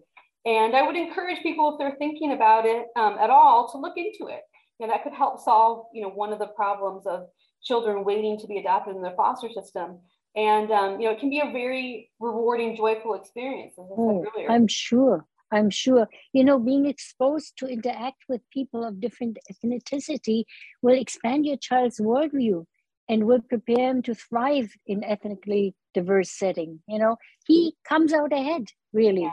and 0.46 0.74
I 0.74 0.82
would 0.82 0.96
encourage 0.96 1.42
people 1.42 1.72
if 1.72 1.78
they're 1.78 1.96
thinking 1.98 2.32
about 2.32 2.64
it 2.64 2.86
um, 2.96 3.16
at 3.18 3.30
all 3.30 3.70
to 3.72 3.78
look 3.78 3.96
into 3.96 4.32
it. 4.32 4.40
Know, 4.80 4.86
that 4.86 5.02
could 5.02 5.12
help 5.12 5.40
solve 5.40 5.86
you 5.92 6.02
know 6.02 6.08
one 6.08 6.32
of 6.32 6.38
the 6.38 6.46
problems 6.48 7.06
of 7.06 7.26
children 7.62 8.04
waiting 8.04 8.38
to 8.38 8.46
be 8.46 8.58
adopted 8.58 8.96
in 8.96 9.02
their 9.02 9.14
foster 9.16 9.50
system. 9.50 9.98
And 10.36 10.70
um, 10.70 11.00
you 11.00 11.06
know, 11.06 11.14
it 11.14 11.20
can 11.20 11.30
be 11.30 11.40
a 11.40 11.50
very 11.50 12.10
rewarding, 12.20 12.76
joyful 12.76 13.14
experience. 13.14 13.74
As 13.78 13.86
I 13.86 13.88
said 13.88 13.98
oh, 13.98 14.24
earlier. 14.34 14.50
I'm 14.50 14.68
sure. 14.68 15.26
I'm 15.50 15.70
sure, 15.70 16.06
you 16.34 16.44
know, 16.44 16.58
being 16.58 16.84
exposed 16.84 17.56
to 17.56 17.66
interact 17.66 18.24
with 18.28 18.42
people 18.52 18.84
of 18.84 19.00
different 19.00 19.38
ethnicity 19.50 20.44
will 20.82 21.00
expand 21.00 21.46
your 21.46 21.56
child's 21.56 21.98
worldview 22.00 22.66
and 23.08 23.24
will 23.24 23.40
prepare 23.40 23.88
him 23.88 24.02
to 24.02 24.14
thrive 24.14 24.70
in 24.86 25.02
ethnically 25.02 25.74
diverse 25.94 26.30
setting. 26.30 26.80
You 26.86 26.98
know, 26.98 27.16
he 27.46 27.74
comes 27.88 28.12
out 28.12 28.32
ahead, 28.32 28.66
really. 28.92 29.30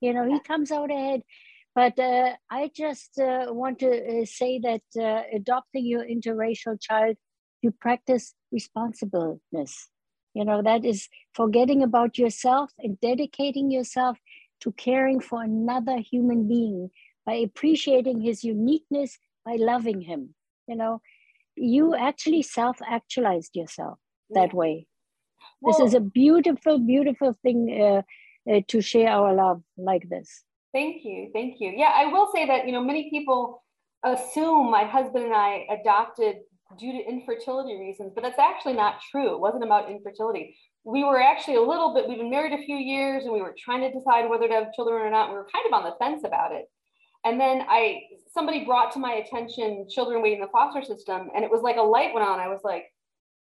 You 0.00 0.12
know, 0.12 0.26
he 0.28 0.40
comes 0.40 0.72
out 0.72 0.90
ahead. 0.90 1.22
But 1.74 1.98
uh, 1.98 2.36
I 2.50 2.70
just 2.74 3.18
uh, 3.18 3.46
want 3.48 3.80
to 3.80 3.90
uh, 3.90 4.24
say 4.24 4.60
that 4.60 4.82
uh, 4.96 5.22
adopting 5.34 5.84
your 5.84 6.04
interracial 6.04 6.80
child, 6.80 7.16
you 7.62 7.72
practice 7.72 8.34
responsibleness. 8.52 9.88
You 10.34 10.44
know, 10.44 10.62
that 10.62 10.84
is 10.84 11.08
forgetting 11.32 11.82
about 11.82 12.18
yourself 12.18 12.70
and 12.78 13.00
dedicating 13.00 13.70
yourself 13.70 14.18
to 14.60 14.72
caring 14.72 15.20
for 15.20 15.42
another 15.42 15.98
human 15.98 16.48
being 16.48 16.90
by 17.26 17.34
appreciating 17.34 18.20
his 18.20 18.44
uniqueness, 18.44 19.18
by 19.44 19.56
loving 19.56 20.00
him. 20.00 20.34
You 20.68 20.76
know, 20.76 21.00
you 21.56 21.94
actually 21.94 22.42
self 22.42 22.78
actualized 22.86 23.54
yourself 23.54 23.98
that 24.30 24.50
yeah. 24.52 24.56
way. 24.56 24.86
Well, 25.60 25.76
this 25.76 25.88
is 25.88 25.94
a 25.94 26.00
beautiful, 26.00 26.78
beautiful 26.78 27.34
thing 27.42 27.80
uh, 27.80 28.02
uh, 28.50 28.60
to 28.68 28.80
share 28.80 29.08
our 29.08 29.34
love 29.34 29.62
like 29.76 30.08
this. 30.08 30.44
Thank 30.74 31.04
you. 31.04 31.30
Thank 31.32 31.60
you. 31.60 31.72
Yeah, 31.74 31.92
I 31.94 32.06
will 32.06 32.30
say 32.34 32.46
that, 32.46 32.66
you 32.66 32.72
know, 32.72 32.84
many 32.84 33.08
people 33.08 33.62
assume 34.04 34.70
my 34.70 34.84
husband 34.84 35.24
and 35.24 35.34
I 35.34 35.66
adopted 35.70 36.36
due 36.78 36.92
to 36.92 37.08
infertility 37.08 37.78
reasons, 37.78 38.12
but 38.14 38.22
that's 38.22 38.38
actually 38.38 38.74
not 38.74 39.00
true. 39.10 39.32
It 39.34 39.40
wasn't 39.40 39.64
about 39.64 39.90
infertility 39.90 40.56
we 40.84 41.02
were 41.02 41.20
actually 41.20 41.56
a 41.56 41.62
little 41.62 41.94
bit, 41.94 42.06
we've 42.08 42.18
been 42.18 42.30
married 42.30 42.52
a 42.52 42.64
few 42.64 42.76
years 42.76 43.24
and 43.24 43.32
we 43.32 43.40
were 43.40 43.54
trying 43.58 43.80
to 43.80 43.90
decide 43.90 44.28
whether 44.28 44.46
to 44.46 44.54
have 44.54 44.72
children 44.74 45.00
or 45.00 45.10
not. 45.10 45.30
We 45.30 45.36
were 45.36 45.48
kind 45.52 45.66
of 45.66 45.72
on 45.72 45.84
the 45.84 45.96
fence 45.98 46.22
about 46.24 46.52
it. 46.52 46.66
And 47.24 47.40
then 47.40 47.62
I, 47.68 48.02
somebody 48.34 48.66
brought 48.66 48.92
to 48.92 48.98
my 48.98 49.14
attention 49.14 49.86
children 49.88 50.22
waiting 50.22 50.40
in 50.40 50.44
the 50.44 50.52
foster 50.52 50.82
system. 50.82 51.30
And 51.34 51.42
it 51.42 51.50
was 51.50 51.62
like 51.62 51.76
a 51.76 51.82
light 51.82 52.12
went 52.12 52.28
on. 52.28 52.38
I 52.38 52.48
was 52.48 52.60
like, 52.62 52.84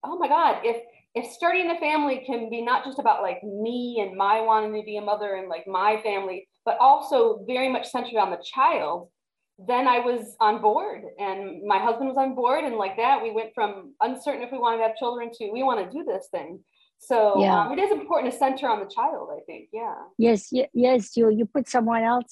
oh 0.04 0.18
my 0.18 0.28
God, 0.28 0.62
if, 0.64 0.82
if 1.14 1.32
starting 1.32 1.70
a 1.70 1.80
family 1.80 2.24
can 2.26 2.50
be 2.50 2.64
not 2.64 2.84
just 2.84 2.98
about 2.98 3.22
like 3.22 3.44
me 3.44 4.04
and 4.04 4.18
my 4.18 4.42
wanting 4.42 4.74
to 4.74 4.84
be 4.84 4.98
a 4.98 5.02
mother 5.02 5.36
and 5.36 5.50
like 5.50 5.68
my 5.68 6.02
family, 6.02 6.49
but 6.70 6.78
also 6.80 7.44
very 7.48 7.68
much 7.68 7.90
centered 7.90 8.20
on 8.20 8.30
the 8.30 8.38
child, 8.44 9.10
then 9.58 9.88
I 9.88 9.98
was 10.10 10.36
on 10.40 10.62
board 10.62 11.02
and 11.18 11.64
my 11.66 11.80
husband 11.80 12.08
was 12.10 12.18
on 12.26 12.36
board. 12.36 12.64
And 12.64 12.76
like 12.76 12.96
that, 12.98 13.24
we 13.24 13.32
went 13.32 13.56
from 13.56 13.96
uncertain 14.02 14.44
if 14.44 14.52
we 14.52 14.60
wanted 14.60 14.78
to 14.78 14.84
have 14.84 14.96
children 14.96 15.32
to 15.34 15.50
we 15.52 15.64
want 15.64 15.80
to 15.84 15.98
do 15.98 16.04
this 16.04 16.28
thing. 16.30 16.60
So 17.00 17.42
yeah. 17.42 17.62
Um, 17.62 17.72
it 17.74 17.80
is 17.82 17.92
important 17.92 18.32
to 18.32 18.38
center 18.38 18.70
on 18.70 18.80
the 18.82 18.92
child, 18.98 19.30
I 19.36 19.42
think. 19.48 19.70
Yeah. 19.74 19.96
Yes, 20.20 20.54
yes, 20.86 21.18
you 21.18 21.32
you 21.40 21.46
put 21.48 21.68
someone 21.68 22.04
else 22.04 22.30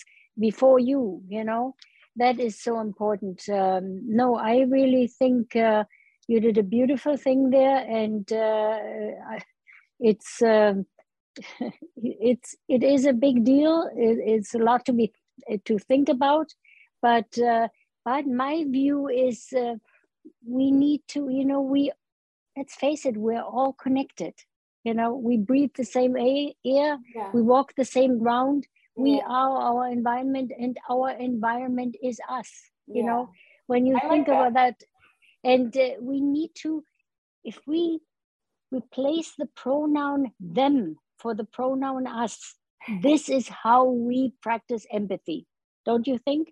before 0.48 0.78
you, 0.78 1.24
you 1.28 1.44
know, 1.44 1.74
that 2.18 2.40
is 2.40 2.62
so 2.62 2.80
important. 2.80 3.40
Um, 3.50 3.86
no, 4.22 4.36
I 4.36 4.56
really 4.78 5.08
think 5.08 5.56
uh, 5.56 5.84
you 6.28 6.40
did 6.40 6.60
a 6.60 6.70
beautiful 6.78 7.18
thing 7.18 7.50
there, 7.50 7.80
and 8.02 8.26
uh, 8.32 8.78
it's 10.00 10.44
um, 10.44 10.86
it's 11.96 12.56
it 12.68 12.84
is 12.84 13.06
a 13.06 13.14
big 13.14 13.44
deal. 13.44 13.90
It, 13.96 14.20
it's 14.26 14.54
a 14.54 14.60
lot 14.60 14.86
to 14.86 14.94
be 14.94 15.14
to 15.66 15.80
think 15.80 16.10
about, 16.10 16.48
but 17.02 17.38
uh, 17.38 17.68
but 18.04 18.26
my 18.28 18.66
view 18.68 19.08
is 19.08 19.48
uh, 19.54 19.76
we 20.46 20.72
need 20.72 21.02
to, 21.10 21.30
you 21.30 21.46
know, 21.46 21.62
we 21.62 21.92
let's 22.56 22.76
face 22.76 23.06
it, 23.06 23.18
we're 23.18 23.42
all 23.42 23.74
connected 23.74 24.34
you 24.88 24.94
know 24.94 25.12
we 25.14 25.36
breathe 25.38 25.76
the 25.76 25.90
same 25.98 26.16
air 26.16 26.52
yeah. 26.64 27.30
we 27.34 27.42
walk 27.42 27.74
the 27.76 27.90
same 27.98 28.18
ground 28.24 28.66
we 28.96 29.16
yeah. 29.16 29.28
are 29.28 29.56
our 29.70 29.88
environment 29.92 30.52
and 30.58 30.78
our 30.90 31.10
environment 31.12 31.96
is 32.02 32.20
us 32.30 32.52
you 32.88 33.02
yeah. 33.02 33.10
know 33.10 33.30
when 33.68 33.86
you 33.86 33.98
I 33.98 34.08
think 34.12 34.28
like 34.28 34.38
about 34.38 34.54
that, 34.54 34.76
that 34.80 35.52
and 35.52 35.76
uh, 35.78 35.90
we 36.02 36.22
need 36.22 36.52
to 36.64 36.84
if 37.44 37.60
we 37.68 38.00
replace 38.72 39.34
the 39.38 39.50
pronoun 39.56 40.32
them 40.40 40.96
for 41.18 41.34
the 41.34 41.44
pronoun 41.46 42.08
us 42.08 42.56
this 43.02 43.30
is 43.30 43.48
how 43.48 43.86
we 43.86 44.34
practice 44.42 44.86
empathy 44.92 45.46
don't 45.86 46.08
you 46.08 46.18
think 46.18 46.50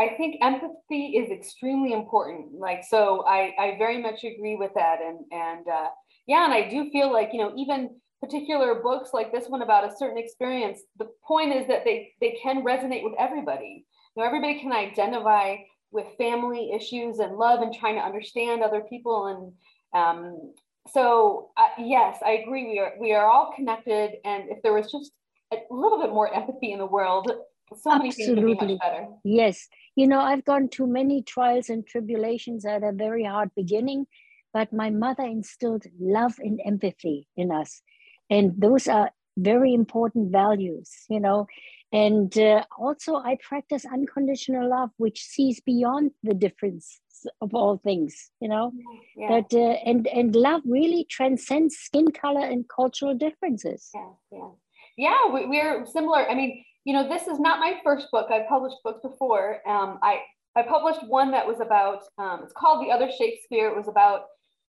I 0.00 0.14
think 0.16 0.36
empathy 0.40 1.18
is 1.18 1.30
extremely 1.30 1.92
important. 1.92 2.54
Like, 2.54 2.84
so 2.88 3.22
I, 3.26 3.52
I 3.58 3.74
very 3.76 4.00
much 4.00 4.24
agree 4.24 4.56
with 4.56 4.70
that. 4.74 5.00
And, 5.02 5.18
and, 5.30 5.68
uh, 5.68 5.88
yeah, 6.26 6.44
and 6.46 6.54
I 6.54 6.70
do 6.70 6.90
feel 6.90 7.12
like, 7.12 7.30
you 7.34 7.38
know, 7.38 7.52
even 7.54 7.90
particular 8.22 8.76
books 8.76 9.10
like 9.12 9.30
this 9.30 9.48
one 9.48 9.60
about 9.60 9.84
a 9.84 9.94
certain 9.94 10.16
experience, 10.16 10.80
the 10.98 11.08
point 11.26 11.52
is 11.52 11.66
that 11.68 11.84
they, 11.84 12.12
they 12.20 12.38
can 12.42 12.64
resonate 12.64 13.04
with 13.04 13.12
everybody. 13.18 13.84
You 14.16 14.22
know, 14.22 14.26
everybody 14.26 14.58
can 14.60 14.72
identify 14.72 15.56
with 15.90 16.06
family 16.16 16.72
issues 16.74 17.18
and 17.18 17.36
love 17.36 17.60
and 17.60 17.74
trying 17.74 17.96
to 17.96 18.02
understand 18.02 18.62
other 18.62 18.82
people. 18.88 19.26
And 19.26 20.02
um, 20.02 20.54
so, 20.88 21.50
uh, 21.56 21.68
yes, 21.78 22.18
I 22.24 22.32
agree. 22.32 22.66
We 22.66 22.78
are, 22.78 22.92
we 22.98 23.12
are 23.12 23.30
all 23.30 23.52
connected. 23.54 24.14
And 24.24 24.48
if 24.48 24.62
there 24.62 24.72
was 24.72 24.90
just 24.90 25.12
a 25.52 25.58
little 25.70 26.00
bit 26.00 26.10
more 26.10 26.32
empathy 26.32 26.72
in 26.72 26.78
the 26.78 26.86
world, 26.86 27.30
so 27.76 27.90
many 27.90 28.08
Absolutely. 28.08 28.42
things 28.42 28.58
would 28.60 28.66
be 28.66 28.74
much 28.74 28.80
better. 28.80 29.08
Yes. 29.24 29.68
You 29.94 30.06
know, 30.06 30.20
I've 30.20 30.44
gone 30.44 30.68
through 30.68 30.88
many 30.88 31.22
trials 31.22 31.68
and 31.68 31.86
tribulations 31.86 32.64
at 32.64 32.82
a 32.82 32.92
very 32.92 33.24
hard 33.24 33.50
beginning 33.54 34.06
but 34.52 34.72
my 34.72 34.90
mother 34.90 35.22
instilled 35.22 35.84
love 35.98 36.34
and 36.38 36.60
empathy 36.64 37.28
in 37.36 37.50
us. 37.50 37.82
And 38.28 38.52
those 38.56 38.88
are 38.88 39.10
very 39.36 39.74
important 39.74 40.32
values, 40.32 40.90
you 41.08 41.20
know. 41.20 41.46
And 41.92 42.36
uh, 42.38 42.64
also, 42.78 43.16
I 43.16 43.36
practice 43.42 43.84
unconditional 43.84 44.68
love, 44.68 44.90
which 44.96 45.22
sees 45.22 45.60
beyond 45.60 46.12
the 46.22 46.34
difference 46.34 47.00
of 47.40 47.54
all 47.54 47.78
things, 47.78 48.30
you 48.40 48.48
know. 48.48 48.72
Yeah. 49.16 49.28
That 49.28 49.54
uh, 49.54 49.76
and 49.88 50.06
and 50.08 50.34
love 50.34 50.62
really 50.64 51.04
transcends 51.04 51.76
skin 51.76 52.10
color 52.10 52.44
and 52.44 52.68
cultural 52.68 53.14
differences. 53.14 53.90
Yeah, 53.94 54.10
yeah, 54.32 54.48
yeah. 54.96 55.32
We, 55.32 55.46
we're 55.46 55.86
similar. 55.86 56.28
I 56.28 56.34
mean, 56.34 56.64
you 56.84 56.92
know, 56.92 57.08
this 57.08 57.26
is 57.26 57.38
not 57.38 57.60
my 57.60 57.78
first 57.84 58.08
book. 58.10 58.30
I've 58.30 58.48
published 58.48 58.76
books 58.84 59.00
before. 59.02 59.60
Um, 59.68 59.98
I 60.02 60.20
I 60.56 60.62
published 60.62 61.06
one 61.06 61.30
that 61.32 61.46
was 61.46 61.60
about. 61.60 62.02
Um, 62.18 62.40
it's 62.42 62.54
called 62.56 62.84
The 62.84 62.92
Other 62.92 63.10
Shakespeare. 63.10 63.68
It 63.68 63.76
was 63.76 63.88
about 63.88 64.24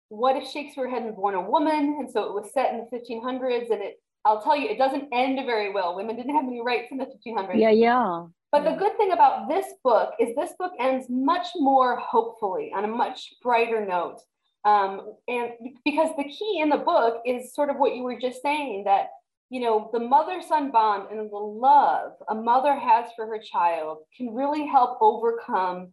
what 0.09 0.35
if 0.35 0.47
Shakespeare 0.49 0.89
hadn't 0.89 1.15
born 1.15 1.35
a 1.35 1.41
woman, 1.41 1.97
and 1.99 2.09
so 2.09 2.23
it 2.23 2.33
was 2.33 2.51
set 2.53 2.73
in 2.73 2.79
the 2.79 2.97
1500s, 2.97 3.71
and 3.71 3.81
it 3.81 3.99
I'll 4.23 4.41
tell 4.41 4.55
you, 4.55 4.69
it 4.69 4.77
doesn't 4.77 5.09
end 5.11 5.39
very 5.45 5.71
well. 5.71 5.95
Women 5.95 6.15
didn't 6.15 6.35
have 6.35 6.45
any 6.45 6.61
rights 6.61 6.89
in 6.91 6.97
the 6.97 7.05
1500s. 7.05 7.59
Yeah, 7.59 7.71
yeah. 7.71 8.25
But 8.51 8.65
the 8.65 8.71
good 8.71 8.97
thing 8.97 9.13
about 9.13 9.47
this 9.47 9.65
book 9.83 10.13
is 10.19 10.35
this 10.35 10.51
book 10.59 10.73
ends 10.77 11.07
much 11.09 11.47
more 11.55 11.97
hopefully 11.97 12.71
on 12.75 12.83
a 12.83 12.87
much 12.87 13.33
brighter 13.41 13.85
note. 13.85 14.19
Um, 14.65 15.13
and 15.27 15.51
because 15.85 16.11
the 16.17 16.25
key 16.25 16.59
in 16.61 16.69
the 16.69 16.77
book 16.77 17.21
is 17.25 17.55
sort 17.55 17.69
of 17.69 17.77
what 17.77 17.95
you 17.95 18.03
were 18.03 18.19
just 18.19 18.41
saying 18.41 18.83
that, 18.85 19.07
you 19.49 19.61
know, 19.61 19.89
the 19.93 19.99
mother 19.99 20.41
son 20.41 20.69
bond 20.69 21.07
and 21.11 21.31
the 21.31 21.37
love 21.37 22.11
a 22.29 22.35
mother 22.35 22.75
has 22.77 23.05
for 23.15 23.25
her 23.25 23.39
child 23.39 23.99
can 24.15 24.33
really 24.33 24.67
help 24.67 24.97
overcome 25.01 25.91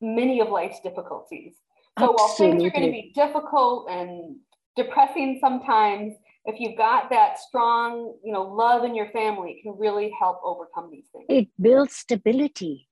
many 0.00 0.40
of 0.40 0.50
life's 0.50 0.80
difficulties. 0.80 1.54
So 1.98 2.10
Absolutely. 2.10 2.16
while 2.16 2.36
things 2.36 2.64
are 2.64 2.70
going 2.70 2.86
to 2.86 2.92
be 2.92 3.12
difficult 3.14 3.88
and 3.88 4.36
depressing 4.76 5.38
sometimes, 5.40 6.14
if 6.46 6.60
you've 6.60 6.76
got 6.76 7.10
that 7.10 7.38
strong, 7.38 8.14
you 8.22 8.32
know, 8.32 8.42
love 8.42 8.84
in 8.84 8.94
your 8.94 9.10
family, 9.10 9.52
it 9.52 9.62
can 9.62 9.78
really 9.78 10.14
help 10.18 10.40
overcome 10.44 10.90
these 10.90 11.06
things. 11.12 11.24
It 11.28 11.48
builds 11.60 11.96
stability, 11.96 12.88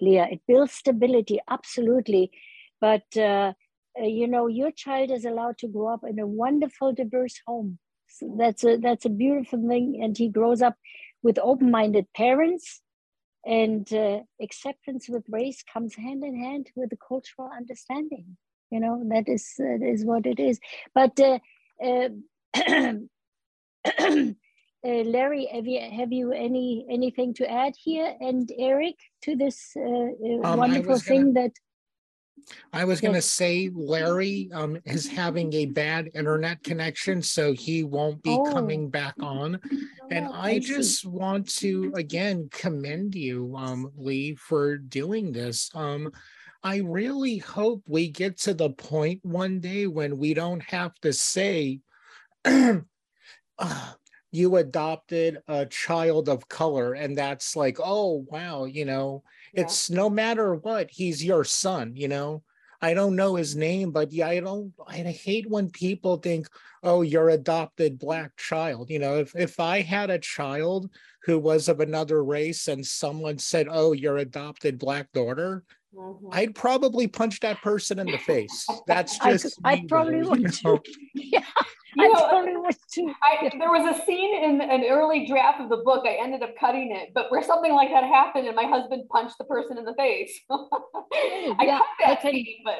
Leah. 0.00 0.28
It 0.30 0.40
builds 0.46 0.72
stability, 0.72 1.40
absolutely. 1.50 2.30
But 2.80 3.04
uh, 3.16 3.54
uh, 4.00 4.04
you 4.04 4.28
know, 4.28 4.46
your 4.46 4.70
child 4.70 5.10
is 5.10 5.24
allowed 5.24 5.58
to 5.58 5.68
grow 5.68 5.92
up 5.92 6.02
in 6.08 6.18
a 6.18 6.26
wonderful, 6.26 6.92
diverse 6.92 7.40
home. 7.46 7.78
So 8.08 8.34
that's 8.38 8.64
a 8.64 8.76
that's 8.76 9.04
a 9.04 9.10
beautiful 9.10 9.66
thing, 9.66 10.00
and 10.02 10.16
he 10.16 10.28
grows 10.28 10.62
up 10.62 10.76
with 11.22 11.38
open-minded 11.38 12.06
parents, 12.14 12.82
and 13.44 13.90
uh, 13.92 14.20
acceptance 14.40 15.08
with 15.08 15.24
race 15.28 15.62
comes 15.72 15.94
hand 15.94 16.22
in 16.24 16.36
hand 16.40 16.68
with 16.76 16.90
the 16.90 16.98
cultural 17.08 17.50
understanding. 17.56 18.36
You 18.70 18.80
know, 18.80 19.02
that 19.08 19.28
is 19.28 19.54
that 19.58 19.80
is 19.82 20.04
what 20.04 20.26
it 20.26 20.38
is. 20.38 20.60
But 20.94 21.18
uh, 21.18 21.38
uh 21.84 22.10
Larry, 24.84 25.48
have 25.52 25.66
you 25.66 25.80
have 25.80 26.12
you 26.12 26.32
any 26.32 26.84
anything 26.90 27.34
to 27.34 27.50
add 27.50 27.74
here, 27.76 28.14
and 28.20 28.50
Eric, 28.58 28.96
to 29.22 29.36
this 29.36 29.72
uh, 29.76 29.80
uh 29.80 30.40
um, 30.44 30.58
wonderful 30.58 30.98
thing 30.98 31.34
that? 31.34 31.52
I 32.72 32.84
was 32.84 33.00
going 33.00 33.14
to 33.14 33.22
say 33.22 33.70
Larry 33.72 34.50
um, 34.52 34.76
is 34.84 35.06
having 35.06 35.52
a 35.52 35.66
bad 35.66 36.10
internet 36.14 36.64
connection, 36.64 37.22
so 37.22 37.52
he 37.52 37.84
won't 37.84 38.20
be 38.24 38.30
oh. 38.30 38.52
coming 38.52 38.90
back 38.90 39.14
on. 39.20 39.60
And 40.10 40.26
oh, 40.26 40.32
I, 40.32 40.50
I 40.50 40.58
just 40.58 41.06
want 41.06 41.48
to 41.58 41.92
again 41.94 42.48
commend 42.50 43.14
you, 43.14 43.54
um, 43.56 43.92
Lee, 43.96 44.34
for 44.34 44.76
doing 44.76 45.30
this. 45.30 45.70
Um, 45.74 46.10
I 46.64 46.78
really 46.78 47.38
hope 47.38 47.82
we 47.86 48.08
get 48.08 48.38
to 48.40 48.54
the 48.54 48.70
point 48.70 49.20
one 49.24 49.60
day 49.60 49.86
when 49.86 50.18
we 50.18 50.34
don't 50.34 50.62
have 50.62 50.94
to 51.02 51.12
say 51.12 51.80
you 54.32 54.56
adopted 54.56 55.38
a 55.46 55.66
child 55.66 56.28
of 56.28 56.48
color 56.48 56.94
and 56.94 57.16
that's 57.16 57.54
like 57.54 57.78
oh 57.82 58.24
wow 58.28 58.64
you 58.64 58.84
know 58.84 59.22
yeah. 59.54 59.62
it's 59.62 59.90
no 59.90 60.08
matter 60.10 60.54
what 60.54 60.90
he's 60.90 61.24
your 61.24 61.44
son 61.44 61.92
you 61.94 62.08
know 62.08 62.42
i 62.80 62.94
don't 62.94 63.14
know 63.14 63.36
his 63.36 63.54
name 63.54 63.92
but 63.92 64.10
yeah 64.10 64.28
i 64.28 64.40
don't 64.40 64.72
i 64.88 64.96
hate 64.96 65.48
when 65.48 65.70
people 65.70 66.16
think 66.16 66.48
oh 66.82 67.02
your 67.02 67.28
adopted 67.28 67.98
black 67.98 68.34
child 68.36 68.90
you 68.90 68.98
know 68.98 69.18
if 69.18 69.36
if 69.36 69.60
i 69.60 69.80
had 69.80 70.10
a 70.10 70.18
child 70.18 70.90
who 71.24 71.38
was 71.38 71.68
of 71.68 71.80
another 71.80 72.24
race 72.24 72.68
and 72.68 72.84
someone 72.84 73.38
said 73.38 73.68
oh 73.70 73.92
your 73.92 74.16
adopted 74.16 74.78
black 74.78 75.12
daughter 75.12 75.62
Mm-hmm. 75.94 76.28
I'd 76.32 76.54
probably 76.54 77.06
punch 77.06 77.40
that 77.40 77.60
person 77.60 77.98
in 77.98 78.06
the 78.06 78.18
face. 78.18 78.66
That's 78.86 79.18
just 79.18 79.58
I, 79.64 79.72
I 79.72 79.84
probably 79.88 80.22
would 80.22 80.52
too. 80.52 80.80
Yeah. 81.14 81.44
You 81.94 82.12
know, 82.12 82.18
uh, 82.18 82.72
I, 83.22 83.50
there 83.58 83.70
was 83.70 83.96
a 83.96 84.04
scene 84.04 84.42
in 84.42 84.60
an 84.60 84.84
early 84.88 85.26
draft 85.26 85.60
of 85.60 85.68
the 85.68 85.78
book. 85.78 86.04
I 86.06 86.16
ended 86.22 86.42
up 86.42 86.56
cutting 86.58 86.94
it, 86.94 87.10
but 87.14 87.30
where 87.30 87.42
something 87.42 87.72
like 87.72 87.90
that 87.90 88.04
happened, 88.04 88.46
and 88.46 88.56
my 88.56 88.64
husband 88.64 89.08
punched 89.10 89.36
the 89.38 89.44
person 89.44 89.78
in 89.78 89.84
the 89.84 89.94
face. 89.94 90.38
Oh, 91.14 91.56
I 91.58 91.64
yeah, 91.64 91.78
cut 91.78 91.86
that 92.00 92.10
I 92.10 92.14
can, 92.16 92.32
scene, 92.32 92.56
but 92.64 92.78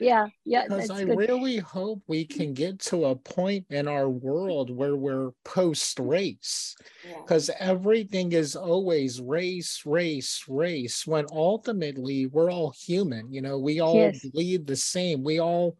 yeah, 0.00 0.26
yeah. 0.44 0.64
Because 0.68 0.90
I 0.90 1.04
good. 1.04 1.16
really 1.16 1.56
hope 1.56 2.02
we 2.06 2.24
can 2.24 2.52
get 2.52 2.78
to 2.80 3.06
a 3.06 3.16
point 3.16 3.66
in 3.70 3.88
our 3.88 4.08
world 4.08 4.70
where 4.70 4.96
we're 4.96 5.30
post 5.44 5.98
race, 5.98 6.76
because 7.22 7.48
yeah. 7.48 7.56
everything 7.58 8.32
is 8.32 8.54
always 8.54 9.20
race, 9.20 9.82
race, 9.84 10.44
race. 10.48 11.06
When 11.06 11.26
ultimately 11.32 12.26
we're 12.26 12.52
all 12.52 12.72
human. 12.72 13.32
You 13.32 13.42
know, 13.42 13.58
we 13.58 13.80
all 13.80 13.96
yes. 13.96 14.24
bleed 14.26 14.66
the 14.66 14.76
same. 14.76 15.24
We 15.24 15.40
all 15.40 15.76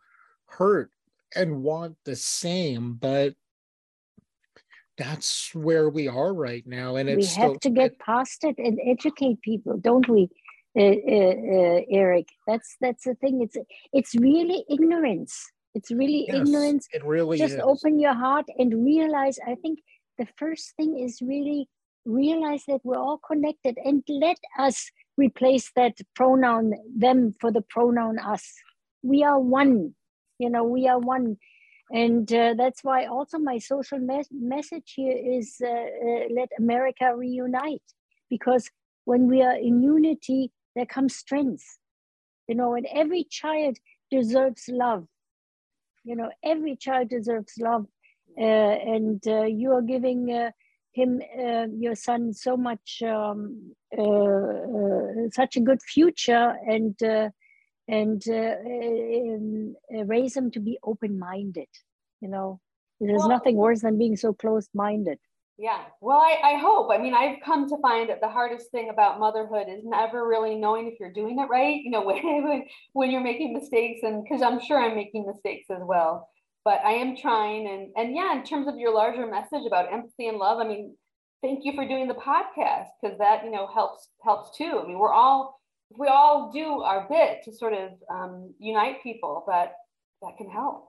hurt 0.47 0.91
and 1.35 1.62
want 1.62 1.97
the 2.05 2.17
same, 2.17 2.95
but 2.95 3.35
that's 4.97 5.55
where 5.55 5.88
we 5.88 6.09
are 6.09 6.35
right 6.35 6.67
now. 6.67 6.97
And 6.97 7.09
it's 7.09 7.37
we 7.37 7.43
have 7.43 7.61
to 7.61 7.71
get 7.71 7.99
past 7.99 8.45
it 8.45 8.57
and 8.59 8.79
educate 8.85 9.41
people, 9.43 9.77
don't 9.79 10.09
we, 10.09 10.29
uh, 10.77 10.83
uh, 10.83 10.85
uh, 10.85 11.81
Eric? 11.91 12.27
That's 12.47 12.77
that's 12.81 13.05
the 13.05 13.14
thing. 13.14 13.43
It's 13.43 13.57
it's 13.93 14.14
really 14.17 14.64
ignorance. 14.69 15.41
It's 15.75 15.91
really 15.91 16.27
yes, 16.27 16.37
ignorance. 16.37 16.88
It 16.93 17.05
really 17.05 17.38
just 17.38 17.55
is. 17.55 17.61
open 17.62 17.99
your 17.99 18.14
heart 18.14 18.47
and 18.59 18.85
realize. 18.85 19.38
I 19.47 19.55
think 19.55 19.79
the 20.19 20.27
first 20.37 20.75
thing 20.77 20.99
is 20.99 21.23
really 21.23 21.69
realize 22.05 22.64
that 22.67 22.81
we're 22.83 22.99
all 22.99 23.19
connected 23.19 23.79
and 23.85 24.03
let 24.09 24.38
us 24.59 24.91
replace 25.17 25.71
that 25.77 25.95
pronoun 26.14 26.73
them 26.97 27.35
for 27.41 27.53
the 27.53 27.61
pronoun 27.61 28.19
us. 28.19 28.45
We 29.03 29.23
are 29.23 29.38
one 29.38 29.95
you 30.38 30.51
know 30.51 30.64
we 30.64 30.88
are 30.88 30.98
one. 30.98 31.37
And 31.90 32.31
uh, 32.33 32.55
that's 32.57 32.85
why 32.85 33.07
also 33.07 33.38
my 33.38 33.59
social 33.59 33.98
mes- 33.98 34.29
message 34.31 34.92
here 34.96 35.16
is 35.16 35.57
uh, 35.62 35.68
uh, 35.68 36.24
let 36.35 36.51
america 36.59 37.14
reunite. 37.16 37.83
Because 38.29 38.70
when 39.05 39.27
we 39.27 39.42
are 39.42 39.57
in 39.57 39.83
unity 39.83 40.53
there 40.74 40.87
comes 40.87 41.16
strength. 41.16 41.64
You 42.46 42.57
know 42.57 42.74
and 42.74 42.87
every 42.94 43.24
child 43.24 43.79
deserves 44.11 44.64
love. 44.68 45.07
You 46.05 46.16
know 46.16 46.31
every 46.42 46.77
child 46.77 47.09
deserves 47.09 47.55
love. 47.59 47.87
Uh, 48.38 48.44
and 48.44 49.20
uh, 49.27 49.42
you 49.44 49.72
are 49.72 49.83
giving 49.83 50.31
uh, 50.33 50.51
him 50.92 51.20
your 51.79 51.94
son 51.94 52.33
so 52.33 52.57
much 52.57 53.03
um, 53.05 53.72
such 55.33 55.57
a 55.57 55.61
good 55.61 55.83
future. 55.83 56.55
And 56.66 56.96
and 57.88 58.22
uh, 58.29 59.98
uh, 59.98 60.05
raise 60.05 60.35
them 60.35 60.51
to 60.51 60.61
be 60.61 60.79
open-minded 60.83 61.68
you 62.20 62.29
know? 62.29 62.61
There's 63.01 63.20
well, 63.20 63.29
nothing 63.29 63.57
worse 63.57 63.83
than 63.83 63.96
being 63.96 64.16
so 64.16 64.33
closed-minded. 64.33 65.18
Yeah. 65.57 65.83
Well 66.01 66.18
I, 66.18 66.38
I 66.44 66.59
hope 66.59 66.88
i 66.92 66.98
mean 66.98 67.14
i've 67.14 67.40
come 67.44 67.68
to 67.68 67.77
find 67.83 68.09
that 68.11 68.20
the 68.20 68.29
hardest 68.29 68.70
thing 68.70 68.90
about 68.90 69.18
motherhood 69.18 69.66
is 69.68 69.83
never 69.85 70.27
really 70.27 70.55
knowing 70.55 70.87
if 70.87 71.01
you're 71.01 71.12
doing 71.12 71.40
it 71.40 71.48
right 71.51 71.83
you 71.83 71.90
know 71.90 72.03
when, 72.05 72.64
when 72.92 73.11
you're 73.11 73.20
making 73.20 73.55
mistakes 73.55 74.01
and 74.05 74.22
because 74.22 74.40
i'm 74.40 74.61
sure 74.61 74.81
i'm 74.81 74.94
making 74.94 75.27
mistakes 75.27 75.66
as 75.68 75.83
well. 75.83 76.29
But 76.64 76.81
i 76.85 76.92
am 76.92 77.16
trying 77.16 77.66
and 77.66 77.90
and 77.96 78.14
yeah 78.14 78.38
in 78.38 78.44
terms 78.44 78.68
of 78.68 78.79
your 78.79 78.94
larger 78.94 79.27
message 79.27 79.66
about 79.66 79.92
empathy 79.92 80.29
and 80.29 80.38
love 80.38 80.61
i 80.61 80.64
mean 80.64 80.96
thank 81.42 81.64
you 81.64 81.72
for 81.74 81.87
doing 81.87 82.07
the 82.07 82.14
podcast 82.14 82.90
because 83.03 83.18
that 83.18 83.44
you 83.44 83.51
know 83.51 83.66
helps 83.66 84.09
helps 84.24 84.57
too. 84.57 84.81
I 84.81 84.87
mean 84.87 84.98
we're 84.98 85.12
all 85.12 85.61
we 85.90 86.07
all 86.07 86.51
do 86.53 86.83
our 86.83 87.07
bit 87.09 87.42
to 87.44 87.53
sort 87.53 87.72
of 87.72 87.90
um, 88.11 88.55
unite 88.59 89.03
people, 89.03 89.44
but 89.46 89.74
that 90.22 90.37
can 90.37 90.51
help. 90.51 90.88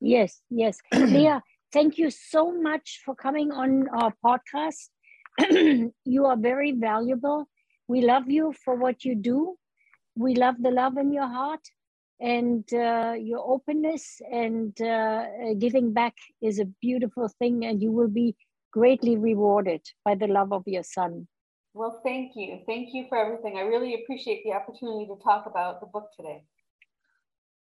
Yes, 0.00 0.40
yes. 0.50 0.78
Leah, 0.92 1.42
thank 1.72 1.98
you 1.98 2.10
so 2.10 2.52
much 2.52 3.00
for 3.04 3.14
coming 3.14 3.52
on 3.52 3.88
our 3.88 4.12
podcast. 4.24 4.88
you 6.04 6.26
are 6.26 6.36
very 6.36 6.72
valuable. 6.72 7.48
We 7.88 8.02
love 8.02 8.28
you 8.28 8.54
for 8.64 8.74
what 8.74 9.04
you 9.04 9.14
do. 9.14 9.56
We 10.16 10.34
love 10.34 10.56
the 10.60 10.70
love 10.70 10.96
in 10.96 11.12
your 11.12 11.26
heart 11.26 11.60
and 12.20 12.64
uh, 12.72 13.14
your 13.18 13.40
openness 13.44 14.20
and 14.30 14.80
uh, 14.80 15.26
giving 15.58 15.92
back 15.92 16.14
is 16.40 16.58
a 16.58 16.66
beautiful 16.80 17.28
thing, 17.38 17.64
and 17.66 17.82
you 17.82 17.90
will 17.90 18.08
be 18.08 18.36
greatly 18.72 19.16
rewarded 19.16 19.82
by 20.04 20.14
the 20.14 20.26
love 20.26 20.52
of 20.52 20.62
your 20.66 20.82
son. 20.82 21.26
Well, 21.74 22.00
thank 22.04 22.36
you. 22.36 22.60
Thank 22.66 22.94
you 22.94 23.06
for 23.08 23.18
everything. 23.18 23.58
I 23.58 23.62
really 23.62 23.94
appreciate 23.94 24.44
the 24.44 24.52
opportunity 24.52 25.06
to 25.06 25.16
talk 25.22 25.46
about 25.46 25.80
the 25.80 25.86
book 25.86 26.08
today. 26.16 26.44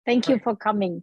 Thank 0.05 0.29
you 0.29 0.39
for 0.39 0.55
coming. 0.55 1.01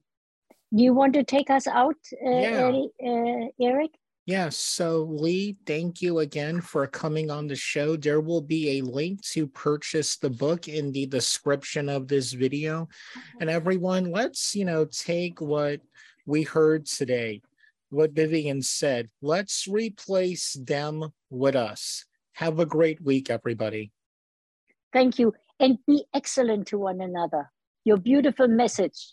Do 0.74 0.84
you 0.84 0.94
want 0.94 1.14
to 1.14 1.24
take 1.24 1.50
us 1.50 1.66
out, 1.66 1.96
uh, 2.24 2.30
yeah. 2.30 2.82
uh, 3.04 3.46
Eric? 3.60 3.90
Yes. 4.26 4.56
So, 4.56 5.08
Lee, 5.10 5.56
thank 5.66 6.00
you 6.00 6.20
again 6.20 6.60
for 6.60 6.86
coming 6.86 7.32
on 7.32 7.48
the 7.48 7.56
show. 7.56 7.96
There 7.96 8.20
will 8.20 8.42
be 8.42 8.78
a 8.78 8.82
link 8.82 9.22
to 9.32 9.48
purchase 9.48 10.16
the 10.16 10.30
book 10.30 10.68
in 10.68 10.92
the 10.92 11.06
description 11.06 11.88
of 11.88 12.06
this 12.06 12.32
video. 12.32 12.88
And 13.40 13.50
everyone, 13.50 14.12
let's, 14.12 14.54
you 14.54 14.64
know, 14.64 14.84
take 14.84 15.40
what 15.40 15.80
we 16.26 16.44
heard 16.44 16.86
today, 16.86 17.42
what 17.88 18.12
Vivian 18.12 18.62
said. 18.62 19.08
Let's 19.20 19.66
replace 19.66 20.52
them 20.52 21.08
with 21.28 21.56
us. 21.56 22.04
Have 22.40 22.58
a 22.58 22.64
great 22.64 23.02
week, 23.02 23.28
everybody. 23.28 23.92
Thank 24.94 25.18
you. 25.18 25.34
And 25.60 25.76
be 25.86 26.04
excellent 26.14 26.68
to 26.68 26.78
one 26.78 27.02
another. 27.02 27.50
Your 27.84 27.98
beautiful 27.98 28.48
message 28.48 29.12